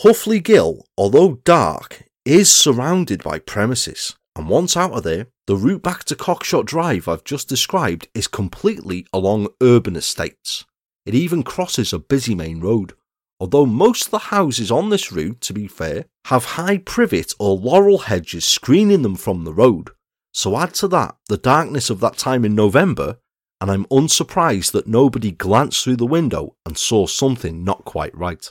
[0.00, 5.82] Houghley Gill, although dark, is surrounded by premises, and once out of there, the route
[5.82, 10.64] back to Cockshott Drive I've just described is completely along urban estates.
[11.04, 12.94] It even crosses a busy main road,
[13.42, 17.56] although most of the houses on this route, to be fair, have high privet or
[17.56, 19.90] laurel hedges screening them from the road.
[20.32, 23.18] So add to that the darkness of that time in November,
[23.60, 28.48] and I'm unsurprised that nobody glanced through the window and saw something not quite right.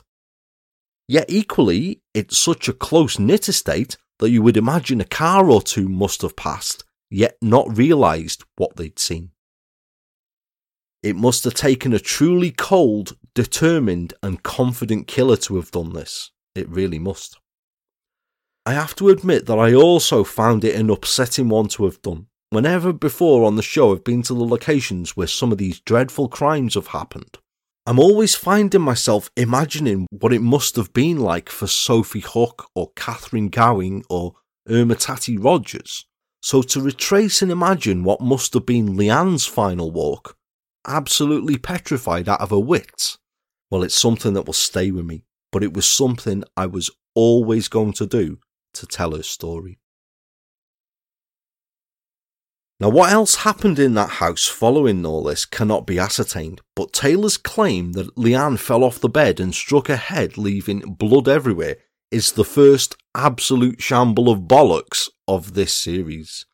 [1.08, 5.62] Yet equally, it's such a close knit estate that you would imagine a car or
[5.62, 9.32] two must have passed, yet not realised what they'd seen.
[11.04, 16.32] It must have taken a truly cold, determined, and confident killer to have done this.
[16.54, 17.40] It really must.
[18.66, 22.28] I have to admit that I also found it an upsetting one to have done.
[22.52, 26.28] Whenever before on the show I've been to the locations where some of these dreadful
[26.28, 27.40] crimes have happened,
[27.88, 32.92] I'm always finding myself imagining what it must have been like for Sophie Hook or
[32.96, 34.36] Catherine Gowing or
[34.70, 36.06] Irma Tati Rogers.
[36.44, 40.38] So to retrace and imagine what must have been Leanne's final walk,
[40.88, 43.18] absolutely petrified out of her wits,
[43.70, 45.24] well, it's something that will stay with me.
[45.52, 48.40] but it was something I was always going to do
[48.74, 49.80] to tell her story.
[52.80, 57.38] Now, what else happened in that house following all this cannot be ascertained, but Taylor's
[57.38, 61.78] claim that Leanne fell off the bed and struck her head, leaving blood everywhere,
[62.10, 66.46] is the first absolute shamble of bollocks of this series.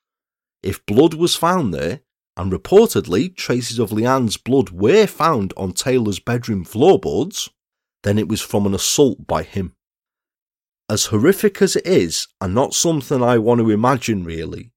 [0.62, 2.02] If blood was found there,
[2.38, 7.50] and reportedly traces of Leanne's blood were found on Taylor's bedroom floorboards,
[8.04, 9.74] then it was from an assault by him.
[10.90, 14.72] As horrific as it is, and not something I want to imagine really,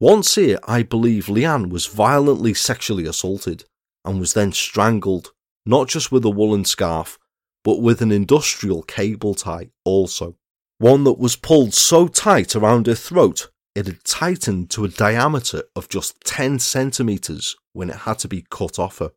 [0.00, 3.64] once here, I believe Leanne was violently sexually assaulted
[4.04, 5.32] and was then strangled,
[5.64, 7.18] not just with a woolen scarf,
[7.62, 10.36] but with an industrial cable tie also.
[10.78, 15.64] One that was pulled so tight around her throat it had tightened to a diameter
[15.74, 19.12] of just 10 centimetres when it had to be cut off her.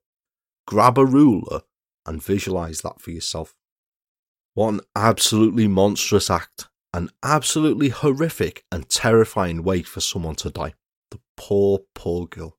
[0.65, 1.61] Grab a ruler
[2.05, 3.55] and visualise that for yourself.
[4.53, 6.67] What an absolutely monstrous act
[6.97, 10.73] an absolutely horrific and terrifying way for someone to die.
[11.11, 12.57] The poor, poor girl.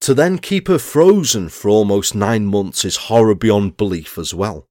[0.00, 4.66] To then keep her frozen for almost nine months is horror beyond belief as well.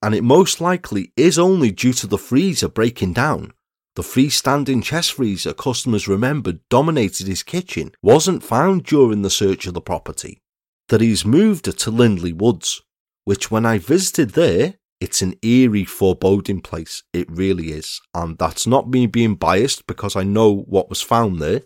[0.00, 3.52] And it most likely is only due to the freezer breaking down.
[3.96, 9.72] The freestanding chest freezer customers remembered dominated his kitchen wasn't found during the search of
[9.72, 10.42] the property.
[10.88, 12.82] That he's moved it to Lindley Woods,
[13.24, 17.04] which when I visited there, it's an eerie, foreboding place.
[17.14, 18.02] It really is.
[18.12, 21.62] And that's not me being biased because I know what was found there.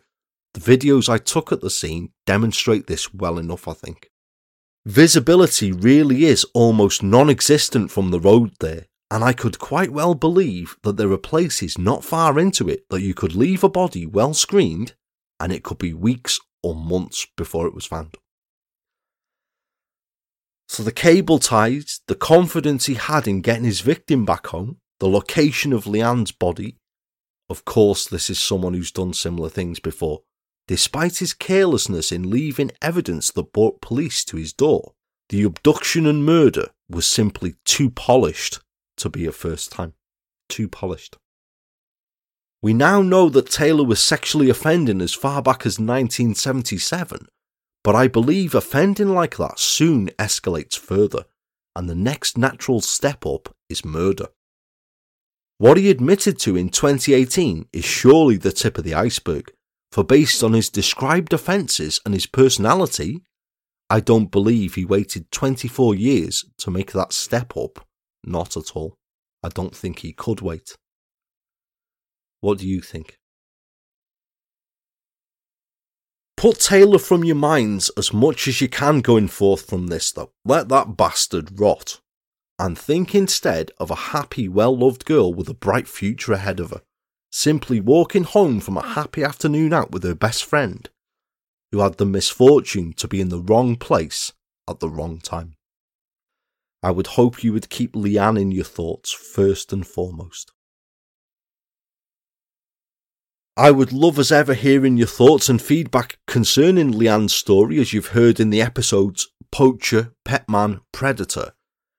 [0.54, 4.08] The videos I took at the scene demonstrate this well enough, I think.
[4.86, 10.14] Visibility really is almost non existent from the road there, and I could quite well
[10.14, 14.06] believe that there are places not far into it that you could leave a body
[14.06, 14.94] well screened
[15.40, 18.16] and it could be weeks or months before it was found.
[20.68, 25.08] So the cable ties, the confidence he had in getting his victim back home, the
[25.08, 26.76] location of Leanne's body.
[27.48, 30.20] Of course, this is someone who's done similar things before.
[30.68, 34.92] Despite his carelessness in leaving evidence that brought police to his door,
[35.30, 38.60] the abduction and murder was simply too polished
[39.00, 39.94] to be a first time.
[40.48, 41.16] Too polished.
[42.62, 47.26] We now know that Taylor was sexually offending as far back as 1977
[47.82, 51.24] but I believe offending like that soon escalates further,
[51.74, 54.26] and the next natural step up is murder.
[55.58, 59.52] What he admitted to in 2018 is surely the tip of the iceberg,
[59.92, 63.22] for based on his described offences and his personality,
[63.88, 67.86] I don't believe he waited 24 years to make that step up.
[68.24, 68.96] Not at all.
[69.42, 70.76] I don't think he could wait.
[72.40, 73.16] What do you think?
[76.36, 80.32] Put Taylor from your minds as much as you can going forth from this, though.
[80.44, 82.00] Let that bastard rot.
[82.58, 86.70] And think instead of a happy, well loved girl with a bright future ahead of
[86.70, 86.80] her,
[87.30, 90.88] simply walking home from a happy afternoon out with her best friend,
[91.72, 94.32] who had the misfortune to be in the wrong place
[94.68, 95.56] at the wrong time.
[96.82, 100.52] I would hope you would keep Leanne in your thoughts first and foremost.
[103.56, 108.08] I would love as ever hearing your thoughts and feedback concerning Leanne's story, as you've
[108.08, 111.52] heard in the episodes Poacher, Petman, Predator,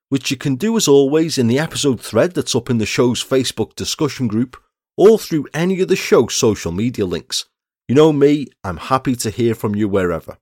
[0.10, 3.24] which you can do as always in the episode thread that's up in the show's
[3.24, 4.58] Facebook discussion group
[4.98, 7.46] or through any of the show's social media links.
[7.88, 10.38] You know me, I'm happy to hear from you wherever.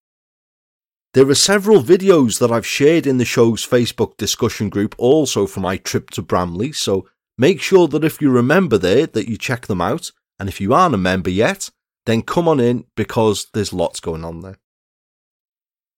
[1.16, 5.60] There are several videos that I've shared in the show's Facebook discussion group also for
[5.60, 9.66] my trip to Bramley, so make sure that if you remember there that you check
[9.66, 11.72] them out and if you aren't a member yet,
[12.06, 14.58] then come on in because there's lots going on there.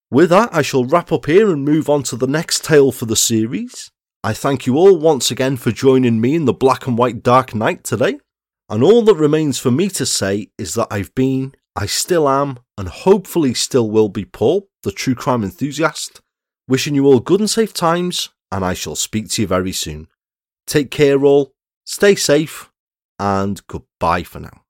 [0.10, 3.06] With that, I shall wrap up here and move on to the next tale for
[3.06, 3.92] the series.
[4.24, 7.54] I thank you all once again for joining me in the black and white dark
[7.54, 8.20] night today.
[8.70, 12.60] And all that remains for me to say is that I've been, I still am,
[12.78, 16.22] and hopefully still will be Paul, the true crime enthusiast.
[16.68, 20.08] Wishing you all good and safe times, and I shall speak to you very soon.
[20.66, 21.53] Take care, all,
[21.86, 22.72] stay safe,
[23.20, 24.61] and goodbye for now.